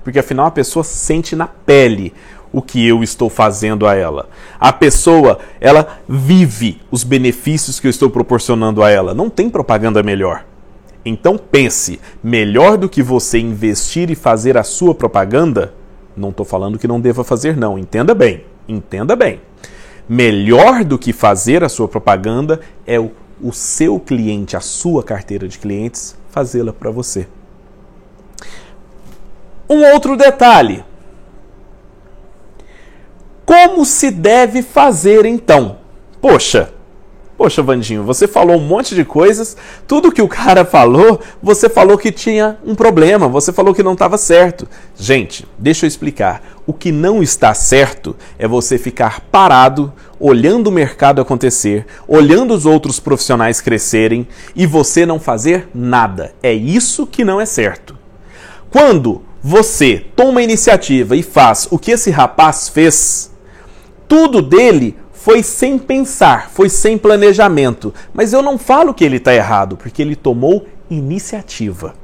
Porque 0.03 0.19
afinal 0.19 0.45
a 0.45 0.51
pessoa 0.51 0.85
sente 0.85 1.35
na 1.35 1.47
pele 1.47 2.13
o 2.53 2.61
que 2.61 2.87
eu 2.87 3.03
estou 3.03 3.31
fazendo 3.31 3.87
a 3.87 3.95
ela. 3.95 4.29
A 4.61 4.71
pessoa, 4.71 5.39
ela 5.59 5.99
vive 6.07 6.79
os 6.91 7.05
benefícios 7.05 7.81
que 7.81 7.87
eu 7.87 7.91
estou 7.91 8.11
proporcionando 8.11 8.83
a 8.83 8.91
ela. 8.91 9.15
Não 9.15 9.31
tem 9.31 9.49
propaganda 9.49 10.03
melhor. 10.03 10.45
Então 11.07 11.39
pense, 11.39 11.99
melhor 12.23 12.77
do 12.77 12.87
que 12.87 13.03
você 13.03 13.39
investir 13.39 14.11
e 14.11 14.15
fazer 14.15 14.59
a 14.59 14.63
sua 14.63 14.95
propaganda, 14.95 15.73
não 16.15 16.29
estou 16.29 16.45
falando 16.45 16.79
que 16.79 16.87
não 16.87 17.01
deva 17.01 17.25
fazer, 17.25 17.57
não. 17.57 17.79
Entenda 17.79 18.15
bem, 18.15 18.45
entenda 18.69 19.17
bem. 19.17 19.41
Melhor 20.09 20.85
do 20.85 20.99
que 20.99 21.13
fazer 21.13 21.65
a 21.65 21.69
sua 21.69 21.89
propaganda 21.89 22.61
é 22.87 23.01
o, 23.01 23.13
o 23.41 23.53
seu 23.53 23.99
cliente, 23.99 24.57
a 24.57 24.61
sua 24.61 25.03
carteira 25.03 25.49
de 25.49 25.59
clientes, 25.59 26.17
fazê-la 26.31 26.73
para 26.73 26.91
você. 26.91 27.27
Um 29.69 29.83
outro 29.93 30.17
detalhe. 30.17 30.85
Como 33.47 33.85
se 33.85 34.11
deve 34.11 34.63
fazer 34.63 35.25
então? 35.25 35.79
Poxa, 36.21 36.74
Poxa, 37.37 37.63
Vandinho, 37.63 38.05
você 38.05 38.29
falou 38.29 38.57
um 38.57 38.65
monte 38.65 38.95
de 38.95 39.05
coisas, 39.05 39.57
tudo 39.89 40.13
que 40.13 40.23
o 40.23 40.29
cara 40.29 40.65
falou, 40.65 41.21
você 41.43 41.69
falou 41.69 41.99
que 41.99 42.13
tinha 42.13 42.57
um 42.65 42.77
problema, 42.77 43.27
você 43.27 43.53
falou 43.53 43.75
que 43.75 43.83
não 43.83 43.95
estava 43.95 44.17
certo. 44.17 44.69
Gente, 44.97 45.45
deixa 45.59 45.85
eu 45.85 45.89
explicar. 45.89 46.43
O 46.65 46.73
que 46.73 46.93
não 46.93 47.23
está 47.23 47.53
certo 47.53 48.15
é 48.39 48.47
você 48.47 48.79
ficar 48.79 49.21
parado, 49.33 49.93
olhando 50.21 50.69
o 50.69 50.73
mercado 50.73 51.21
acontecer, 51.21 51.85
olhando 52.07 52.55
os 52.55 52.67
outros 52.67 53.01
profissionais 53.01 53.61
crescerem 53.61 54.29
e 54.55 54.65
você 54.65 55.05
não 55.05 55.19
fazer 55.19 55.69
nada. 55.75 56.33
É 56.41 56.53
isso 56.53 57.05
que 57.05 57.25
não 57.25 57.41
é 57.41 57.47
certo. 57.47 57.99
Quando 58.71 59.23
você 59.43 60.07
toma 60.15 60.39
a 60.39 60.45
iniciativa 60.45 61.17
e 61.17 61.23
faz 61.23 61.67
o 61.69 61.79
que 61.79 61.91
esse 61.91 62.11
rapaz 62.13 62.69
fez, 62.69 63.31
tudo 64.09 64.41
dele 64.41 64.97
foi 65.25 65.43
sem 65.43 65.79
pensar, 65.79 66.51
foi 66.51 66.69
sem 66.69 66.99
planejamento. 66.99 67.95
Mas 68.13 68.35
eu 68.35 68.43
não 68.43 68.59
falo 68.59 68.93
que 68.93 69.03
ele 69.03 69.17
está 69.17 69.35
errado, 69.35 69.75
porque 69.75 70.03
ele 70.03 70.15
tomou 70.15 70.67
iniciativa. 70.91 71.95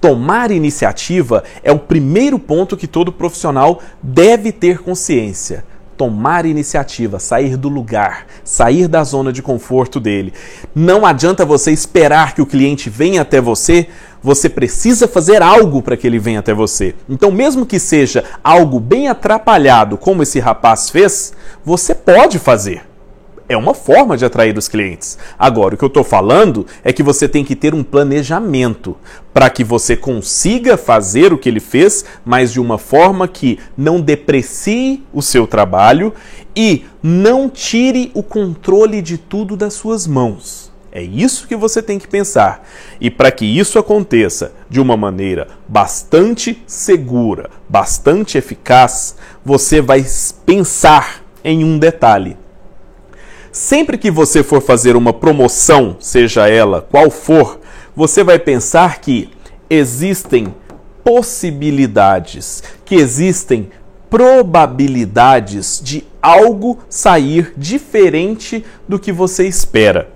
Tomar 0.00 0.50
iniciativa 0.50 1.44
é 1.62 1.70
o 1.70 1.78
primeiro 1.78 2.38
ponto 2.38 2.74
que 2.74 2.86
todo 2.86 3.12
profissional 3.12 3.82
deve 4.02 4.50
ter 4.52 4.78
consciência. 4.78 5.66
Tomar 5.96 6.46
iniciativa, 6.46 7.18
sair 7.18 7.56
do 7.56 7.68
lugar, 7.68 8.26
sair 8.44 8.88
da 8.88 9.04
zona 9.04 9.32
de 9.32 9.42
conforto 9.42 10.00
dele. 10.00 10.32
Não 10.74 11.04
adianta 11.04 11.44
você 11.44 11.70
esperar 11.70 12.34
que 12.34 12.42
o 12.42 12.46
cliente 12.46 12.88
venha 12.88 13.22
até 13.22 13.40
você, 13.40 13.88
você 14.22 14.48
precisa 14.48 15.08
fazer 15.08 15.42
algo 15.42 15.82
para 15.82 15.96
que 15.96 16.06
ele 16.06 16.18
venha 16.18 16.40
até 16.40 16.54
você. 16.54 16.94
Então, 17.08 17.30
mesmo 17.30 17.66
que 17.66 17.78
seja 17.78 18.24
algo 18.42 18.78
bem 18.78 19.08
atrapalhado, 19.08 19.98
como 19.98 20.22
esse 20.22 20.38
rapaz 20.38 20.90
fez, 20.90 21.32
você 21.64 21.94
pode 21.94 22.38
fazer. 22.38 22.91
É 23.52 23.56
uma 23.56 23.74
forma 23.74 24.16
de 24.16 24.24
atrair 24.24 24.56
os 24.56 24.66
clientes. 24.66 25.18
Agora, 25.38 25.74
o 25.74 25.78
que 25.78 25.84
eu 25.84 25.88
estou 25.88 26.02
falando 26.02 26.66
é 26.82 26.90
que 26.90 27.02
você 27.02 27.28
tem 27.28 27.44
que 27.44 27.54
ter 27.54 27.74
um 27.74 27.82
planejamento 27.82 28.96
para 29.30 29.50
que 29.50 29.62
você 29.62 29.94
consiga 29.94 30.78
fazer 30.78 31.34
o 31.34 31.38
que 31.38 31.50
ele 31.50 31.60
fez, 31.60 32.02
mas 32.24 32.50
de 32.50 32.58
uma 32.58 32.78
forma 32.78 33.28
que 33.28 33.58
não 33.76 34.00
deprecie 34.00 35.04
o 35.12 35.20
seu 35.20 35.46
trabalho 35.46 36.14
e 36.56 36.86
não 37.02 37.46
tire 37.50 38.10
o 38.14 38.22
controle 38.22 39.02
de 39.02 39.18
tudo 39.18 39.54
das 39.54 39.74
suas 39.74 40.06
mãos. 40.06 40.72
É 40.90 41.02
isso 41.02 41.46
que 41.46 41.54
você 41.54 41.82
tem 41.82 41.98
que 41.98 42.08
pensar. 42.08 42.66
E 42.98 43.10
para 43.10 43.30
que 43.30 43.44
isso 43.44 43.78
aconteça 43.78 44.52
de 44.70 44.80
uma 44.80 44.96
maneira 44.96 45.48
bastante 45.68 46.62
segura, 46.66 47.50
bastante 47.68 48.38
eficaz, 48.38 49.14
você 49.44 49.82
vai 49.82 50.02
pensar 50.46 51.22
em 51.44 51.62
um 51.62 51.78
detalhe. 51.78 52.40
Sempre 53.52 53.98
que 53.98 54.10
você 54.10 54.42
for 54.42 54.62
fazer 54.62 54.96
uma 54.96 55.12
promoção, 55.12 55.98
seja 56.00 56.48
ela 56.48 56.80
qual 56.80 57.10
for, 57.10 57.60
você 57.94 58.24
vai 58.24 58.38
pensar 58.38 58.98
que 58.98 59.28
existem 59.68 60.54
possibilidades, 61.04 62.62
que 62.82 62.94
existem 62.94 63.68
probabilidades 64.08 65.82
de 65.84 66.02
algo 66.22 66.78
sair 66.88 67.52
diferente 67.54 68.64
do 68.88 68.98
que 68.98 69.12
você 69.12 69.46
espera. 69.46 70.10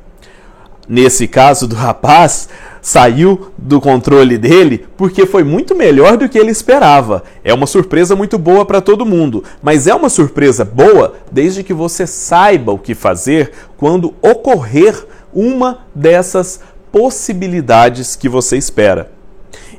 Nesse 0.88 1.28
caso 1.28 1.68
do 1.68 1.74
rapaz, 1.74 2.48
saiu 2.86 3.50
do 3.58 3.80
controle 3.80 4.38
dele 4.38 4.86
porque 4.96 5.26
foi 5.26 5.42
muito 5.42 5.74
melhor 5.74 6.16
do 6.16 6.28
que 6.28 6.38
ele 6.38 6.52
esperava. 6.52 7.24
É 7.42 7.52
uma 7.52 7.66
surpresa 7.66 8.14
muito 8.14 8.38
boa 8.38 8.64
para 8.64 8.80
todo 8.80 9.04
mundo, 9.04 9.42
mas 9.60 9.88
é 9.88 9.94
uma 9.94 10.08
surpresa 10.08 10.64
boa 10.64 11.16
desde 11.32 11.64
que 11.64 11.74
você 11.74 12.06
saiba 12.06 12.70
o 12.70 12.78
que 12.78 12.94
fazer 12.94 13.50
quando 13.76 14.14
ocorrer 14.22 15.04
uma 15.34 15.80
dessas 15.92 16.60
possibilidades 16.92 18.14
que 18.14 18.28
você 18.28 18.56
espera. 18.56 19.10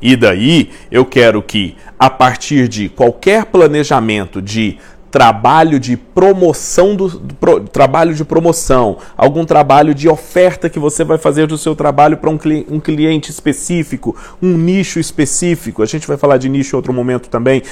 E 0.02 0.18
daí 0.18 0.72
eu 0.92 1.06
quero 1.06 1.42
que, 1.42 1.78
a 1.98 2.10
partir 2.10 2.68
de 2.68 2.90
qualquer 2.90 3.46
planejamento 3.46 4.42
de 4.42 4.80
trabalho 5.10 5.80
de 5.80 5.96
promoção 5.96 6.96
do, 6.96 7.08
do 7.08 7.36
pro, 7.36 7.60
trabalho 7.62 8.14
de 8.14 8.24
promoção, 8.26 8.98
algum 9.16 9.46
trabalho 9.46 9.94
de 9.94 10.10
oferta 10.10 10.70
que 10.70 10.80
você 10.80 11.04
vai 11.04 11.18
fazer 11.18 11.48
do 11.48 11.58
seu 11.58 11.76
trabalho 11.76 12.18
para 12.18 12.30
um, 12.30 12.38
cli 12.38 12.66
um 12.70 12.80
cliente 12.80 13.32
específico, 13.32 14.16
um 14.42 14.58
nicho 14.58 15.00
específico. 15.00 15.82
A 15.82 15.86
gente 15.86 16.08
vai 16.08 16.18
falar 16.18 16.38
de 16.38 16.50
nicho 16.50 16.76
em 16.76 16.78
outro 16.78 16.94
momento 16.94 17.30
também. 17.30 17.64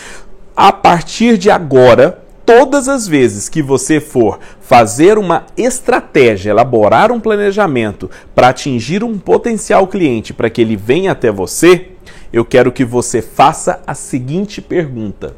A 0.55 0.71
partir 0.71 1.37
de 1.37 1.51
agora, 1.51 2.23
todas 2.45 2.87
as 2.87 3.07
vezes 3.07 3.49
que 3.49 3.61
você 3.61 3.99
for 3.99 4.39
fazer 4.61 5.17
uma 5.17 5.45
estratégia, 5.57 6.51
elaborar 6.51 7.11
um 7.11 7.19
planejamento 7.19 8.09
para 8.33 8.49
atingir 8.49 9.03
um 9.03 9.17
potencial 9.17 9.87
cliente 9.87 10.33
para 10.33 10.49
que 10.49 10.61
ele 10.61 10.77
venha 10.77 11.11
até 11.11 11.31
você, 11.31 11.89
eu 12.31 12.45
quero 12.45 12.71
que 12.71 12.85
você 12.85 13.21
faça 13.21 13.81
a 13.85 13.93
seguinte 13.93 14.61
pergunta: 14.61 15.35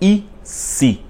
e 0.00 0.24
se? 0.42 1.00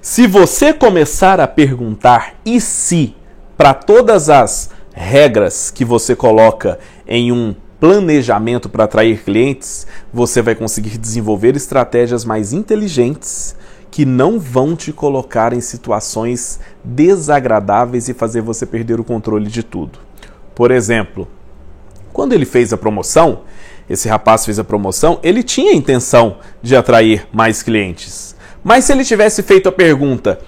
Se 0.00 0.26
você 0.26 0.72
começar 0.72 1.40
a 1.40 1.46
perguntar 1.46 2.34
e 2.44 2.60
se 2.60 3.14
para 3.56 3.74
todas 3.74 4.30
as 4.30 4.70
regras 4.92 5.70
que 5.70 5.84
você 5.84 6.16
coloca 6.16 6.78
em 7.06 7.30
um 7.30 7.54
planejamento 7.78 8.68
para 8.68 8.84
atrair 8.84 9.22
clientes, 9.22 9.86
você 10.12 10.42
vai 10.42 10.54
conseguir 10.54 10.98
desenvolver 10.98 11.56
estratégias 11.56 12.24
mais 12.24 12.52
inteligentes 12.52 13.56
que 13.90 14.04
não 14.04 14.38
vão 14.38 14.76
te 14.76 14.92
colocar 14.92 15.52
em 15.52 15.60
situações 15.60 16.60
desagradáveis 16.84 18.08
e 18.08 18.14
fazer 18.14 18.40
você 18.40 18.64
perder 18.64 19.00
o 19.00 19.04
controle 19.04 19.50
de 19.50 19.62
tudo. 19.62 19.98
Por 20.54 20.70
exemplo, 20.70 21.26
quando 22.12 22.32
ele 22.32 22.44
fez 22.44 22.72
a 22.72 22.76
promoção, 22.76 23.40
esse 23.90 24.08
rapaz 24.08 24.44
fez 24.44 24.56
a 24.60 24.64
promoção, 24.64 25.18
ele 25.20 25.42
tinha 25.42 25.72
a 25.72 25.74
intenção 25.74 26.36
de 26.62 26.76
atrair 26.76 27.26
mais 27.32 27.60
clientes. 27.60 28.36
Mas 28.62 28.84
se 28.84 28.92
ele 28.92 29.04
tivesse 29.04 29.42
feito 29.42 29.68
a 29.68 29.72
pergunta: 29.72 30.38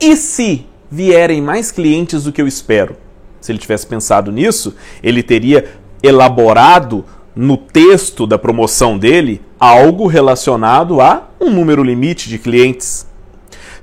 e 0.00 0.16
se 0.16 0.66
vierem 0.90 1.42
mais 1.42 1.70
clientes 1.70 2.24
do 2.24 2.32
que 2.32 2.40
eu 2.40 2.48
espero? 2.48 2.96
Se 3.38 3.52
ele 3.52 3.58
tivesse 3.58 3.86
pensado 3.86 4.32
nisso, 4.32 4.74
ele 5.02 5.22
teria 5.22 5.68
elaborado 6.02 7.04
no 7.34 7.58
texto 7.58 8.26
da 8.26 8.38
promoção 8.38 8.96
dele 8.96 9.42
algo 9.60 10.06
relacionado 10.06 11.02
a 11.02 11.28
um 11.38 11.50
número 11.50 11.82
limite 11.82 12.30
de 12.30 12.38
clientes. 12.38 13.06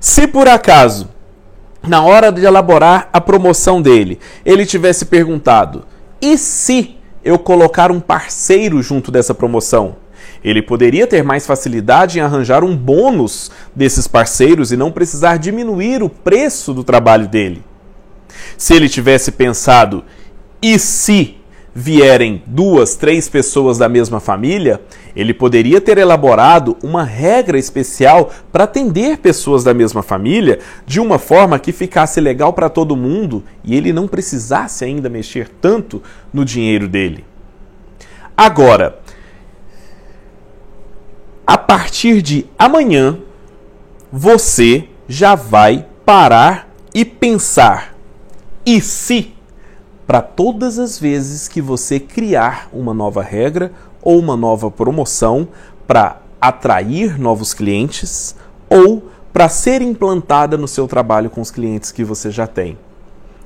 Se 0.00 0.26
por 0.26 0.48
acaso, 0.48 1.08
na 1.86 2.02
hora 2.02 2.32
de 2.32 2.44
elaborar 2.44 3.08
a 3.12 3.20
promoção 3.20 3.80
dele, 3.80 4.18
ele 4.44 4.66
tivesse 4.66 5.04
perguntado: 5.04 5.84
e 6.20 6.36
se 6.36 6.96
eu 7.24 7.38
colocar 7.38 7.90
um 7.90 8.00
parceiro 8.00 8.82
junto 8.82 9.10
dessa 9.10 9.34
promoção? 9.34 9.96
Ele 10.44 10.60
poderia 10.60 11.06
ter 11.06 11.24
mais 11.24 11.46
facilidade 11.46 12.18
em 12.18 12.22
arranjar 12.22 12.62
um 12.62 12.76
bônus 12.76 13.50
desses 13.74 14.06
parceiros 14.06 14.72
e 14.72 14.76
não 14.76 14.92
precisar 14.92 15.38
diminuir 15.38 16.02
o 16.02 16.10
preço 16.10 16.74
do 16.74 16.84
trabalho 16.84 17.26
dele. 17.26 17.64
Se 18.58 18.74
ele 18.74 18.88
tivesse 18.88 19.32
pensado, 19.32 20.04
e 20.60 20.78
se 20.78 21.36
vierem 21.74 22.42
duas, 22.46 22.94
três 22.94 23.28
pessoas 23.28 23.78
da 23.78 23.88
mesma 23.88 24.20
família, 24.20 24.80
ele 25.14 25.32
poderia 25.32 25.80
ter 25.80 25.98
elaborado 25.98 26.76
uma 26.82 27.04
regra 27.04 27.58
especial 27.58 28.30
para 28.52 28.64
atender 28.64 29.18
pessoas 29.18 29.62
da 29.62 29.72
mesma 29.72 30.02
família 30.02 30.58
de 30.86 31.00
uma 31.00 31.18
forma 31.18 31.58
que 31.58 31.72
ficasse 31.72 32.20
legal 32.20 32.52
para 32.52 32.68
todo 32.68 32.96
mundo 32.96 33.44
e 33.62 33.76
ele 33.76 33.92
não 33.92 34.08
precisasse 34.08 34.84
ainda 34.84 35.08
mexer 35.08 35.48
tanto 35.60 36.02
no 36.32 36.44
dinheiro 36.44 36.88
dele. 36.88 37.24
Agora, 38.36 38.98
a 41.46 41.56
partir 41.56 42.20
de 42.20 42.46
amanhã, 42.58 43.18
você 44.10 44.88
já 45.06 45.34
vai 45.34 45.86
parar 46.04 46.68
e 46.92 47.04
pensar: 47.04 47.94
e 48.66 48.80
se 48.80 49.34
para 50.06 50.20
todas 50.20 50.78
as 50.78 50.98
vezes 50.98 51.48
que 51.48 51.62
você 51.62 51.98
criar 51.98 52.68
uma 52.72 52.92
nova 52.92 53.22
regra 53.22 53.72
ou 54.04 54.18
uma 54.18 54.36
nova 54.36 54.70
promoção 54.70 55.48
para 55.86 56.20
atrair 56.40 57.18
novos 57.18 57.54
clientes 57.54 58.36
ou 58.68 59.10
para 59.32 59.48
ser 59.48 59.80
implantada 59.80 60.56
no 60.58 60.68
seu 60.68 60.86
trabalho 60.86 61.30
com 61.30 61.40
os 61.40 61.50
clientes 61.50 61.90
que 61.90 62.04
você 62.04 62.30
já 62.30 62.46
tem. 62.46 62.78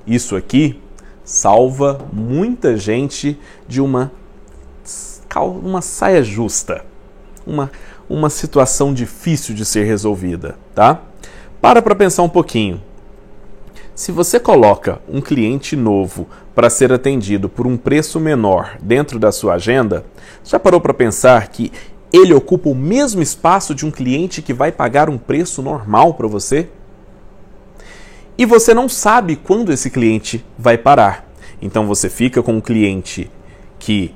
Isso 0.06 0.36
aqui 0.36 0.80
salva 1.24 2.00
muita 2.12 2.76
gente 2.76 3.38
de 3.66 3.80
uma, 3.80 4.10
uma 5.62 5.80
saia 5.80 6.22
justa, 6.22 6.84
uma, 7.46 7.70
uma 8.08 8.28
situação 8.28 8.92
difícil 8.92 9.54
de 9.54 9.64
ser 9.64 9.84
resolvida, 9.84 10.58
tá? 10.74 11.02
Para 11.60 11.80
para 11.80 11.94
pensar 11.94 12.22
um 12.22 12.28
pouquinho. 12.28 12.82
Se 13.94 14.12
você 14.12 14.38
coloca 14.38 15.00
um 15.08 15.20
cliente 15.20 15.74
novo 15.74 16.28
para 16.58 16.68
ser 16.68 16.92
atendido 16.92 17.48
por 17.48 17.68
um 17.68 17.76
preço 17.76 18.18
menor 18.18 18.78
dentro 18.82 19.16
da 19.16 19.30
sua 19.30 19.54
agenda, 19.54 20.04
já 20.42 20.58
parou 20.58 20.80
para 20.80 20.92
pensar 20.92 21.46
que 21.46 21.70
ele 22.12 22.34
ocupa 22.34 22.68
o 22.68 22.74
mesmo 22.74 23.22
espaço 23.22 23.72
de 23.76 23.86
um 23.86 23.92
cliente 23.92 24.42
que 24.42 24.52
vai 24.52 24.72
pagar 24.72 25.08
um 25.08 25.16
preço 25.16 25.62
normal 25.62 26.14
para 26.14 26.26
você? 26.26 26.68
E 28.36 28.44
você 28.44 28.74
não 28.74 28.88
sabe 28.88 29.36
quando 29.36 29.72
esse 29.72 29.88
cliente 29.88 30.44
vai 30.58 30.76
parar. 30.76 31.30
Então 31.62 31.86
você 31.86 32.10
fica 32.10 32.42
com 32.42 32.54
um 32.54 32.60
cliente 32.60 33.30
que 33.78 34.12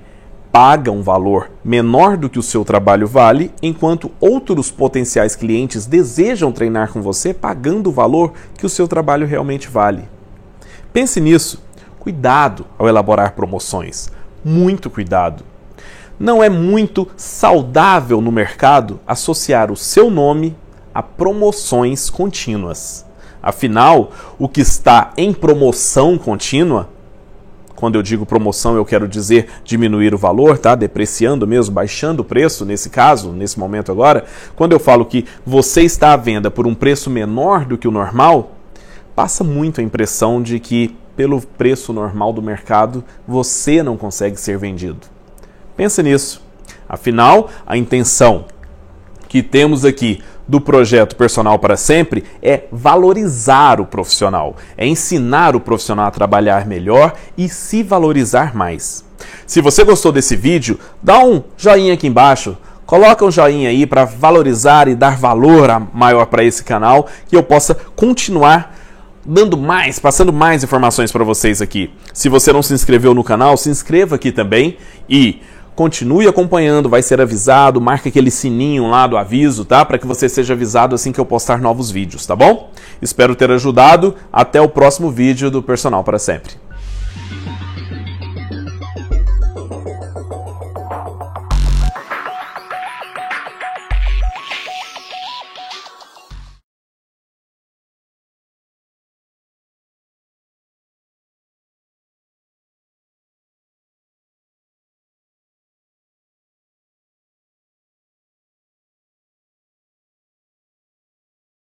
paga 0.51 0.91
um 0.91 1.01
valor 1.01 1.49
menor 1.65 2.17
do 2.17 2.29
que 2.29 2.41
o 2.41 2.43
seu 2.43 2.65
trabalho 2.65 3.07
vale, 3.07 3.53
enquanto 3.63 4.11
outros 4.21 4.69
potenciais 4.69 5.37
clientes 5.37 5.87
desejam 5.87 6.51
treinar 6.51 6.93
com 6.93 7.01
você 7.01 7.33
pagando 7.33 7.91
o 7.91 7.93
valor 7.93 8.33
que 8.59 8.67
o 8.67 8.69
seu 8.69 8.89
trabalho 8.89 9.29
realmente 9.29 9.69
vale. 9.69 10.09
Pense 10.93 11.21
nisso. 11.21 11.71
Cuidado 12.03 12.67
ao 12.77 12.88
elaborar 12.88 13.33
promoções. 13.37 14.11
Muito 14.45 14.91
cuidado. 14.91 15.45
Não 16.19 16.43
é 16.43 16.49
muito 16.49 17.07
saudável 17.17 18.21
no 18.21 18.33
mercado 18.33 18.99
associar 19.07 19.71
o 19.71 19.77
seu 19.77 20.11
nome 20.11 20.57
a 20.93 21.01
promoções 21.01 22.11
contínuas. 22.11 23.07
Afinal, 23.41 24.11
o 24.37 24.49
que 24.49 24.62
está 24.62 25.12
em 25.17 25.33
promoção 25.33 26.19
contínua 26.19 26.88
quando 27.77 27.95
eu 27.95 28.03
digo 28.03 28.27
promoção, 28.27 28.75
eu 28.75 28.85
quero 28.85 29.07
dizer 29.07 29.49
diminuir 29.62 30.12
o 30.12 30.19
valor, 30.19 30.59
tá? 30.59 30.75
Depreciando 30.75 31.47
mesmo, 31.47 31.73
baixando 31.73 32.23
o 32.23 32.25
preço 32.25 32.65
nesse 32.65 32.91
caso, 32.91 33.31
nesse 33.31 33.61
momento 33.61 33.93
agora. 33.93 34.25
Quando 34.57 34.73
eu 34.73 34.81
falo 34.81 35.07
que 35.07 35.25
você 35.47 35.83
está 35.83 36.12
à 36.12 36.17
venda 36.17 36.51
por 36.51 36.67
um 36.67 36.75
preço 36.75 37.09
menor 37.09 37.65
do 37.65 37.79
que 37.79 37.87
o 37.87 37.93
normal, 37.93 38.57
passa 39.15 39.45
muito 39.45 39.81
a 39.81 39.85
impressão 39.85 40.43
de 40.43 40.59
que 40.59 40.97
pelo 41.16 41.40
preço 41.40 41.92
normal 41.92 42.33
do 42.33 42.42
mercado 42.42 43.05
você 43.27 43.83
não 43.83 43.96
consegue 43.96 44.37
ser 44.38 44.59
vendido. 44.59 45.07
Pensa 45.77 46.03
nisso. 46.03 46.42
Afinal, 46.88 47.48
a 47.66 47.77
intenção 47.77 48.44
que 49.29 49.42
temos 49.42 49.85
aqui 49.85 50.22
do 50.46 50.61
projeto 50.61 51.16
Personal 51.16 51.59
para 51.59 51.77
Sempre 51.77 52.25
é 52.42 52.64
valorizar 52.70 53.81
o 53.81 53.87
profissional, 53.87 54.57
é 54.77 54.87
ensinar 54.87 55.57
o 55.57 55.61
profissional 55.61 56.07
a 56.07 56.11
trabalhar 56.11 56.66
melhor 56.66 57.14
e 57.38 57.48
se 57.48 57.83
valorizar 57.83 58.55
mais. 58.55 59.05
Se 59.46 59.61
você 59.61 59.85
gostou 59.85 60.12
desse 60.12 60.37
vídeo, 60.37 60.79
dá 61.03 61.18
um 61.20 61.42
joinha 61.57 61.94
aqui 61.94 62.07
embaixo. 62.07 62.57
Coloca 62.85 63.25
um 63.25 63.31
joinha 63.31 63.70
aí 63.70 63.87
para 63.87 64.05
valorizar 64.05 64.88
e 64.88 64.94
dar 64.94 65.16
valor 65.16 65.88
maior 65.94 66.27
para 66.27 66.44
esse 66.44 66.62
canal, 66.62 67.07
que 67.27 67.35
eu 67.35 67.42
possa 67.42 67.75
continuar 67.96 68.77
dando 69.25 69.57
mais, 69.57 69.99
passando 69.99 70.33
mais 70.33 70.65
informações 70.65 71.13
para 71.13 71.25
vocês 71.25 71.63
aqui. 71.63 71.91
Se 72.13 72.29
você 72.29 72.53
não 72.53 72.63
se 72.63 72.75
inscreveu 72.75 73.15
no 73.15 73.25
canal, 73.25 73.57
se 73.57 73.71
inscreva 73.71 74.17
aqui 74.17 74.33
também 74.33 74.77
e 75.09 75.41
Continue 75.75 76.29
acompanhando, 76.29 76.89
vai 76.89 77.01
ser 77.01 77.19
avisado, 77.19 77.81
marca 77.81 78.11
aquele 78.11 78.31
sininho 78.31 78.91
lá 78.91 79.07
do 79.07 79.17
aviso, 79.17 79.65
tá? 79.65 79.83
Para 79.85 79.97
que 79.97 80.07
você 80.07 80.29
seja 80.29 80.53
avisado 80.53 80.95
assim 80.95 81.13
que 81.13 81.19
eu 81.19 81.25
postar 81.25 81.63
novos 81.63 81.91
vídeos, 81.91 82.27
tá 82.27 82.37
bom? 82.37 82.71
Espero 83.01 83.35
ter 83.35 83.51
ajudado. 83.51 84.15
Até 84.31 84.61
o 84.61 84.69
próximo 84.69 85.11
vídeo 85.11 85.51
do 85.51 85.63
Personal 85.63 86.05
para 86.05 86.19
Sempre. 86.19 86.53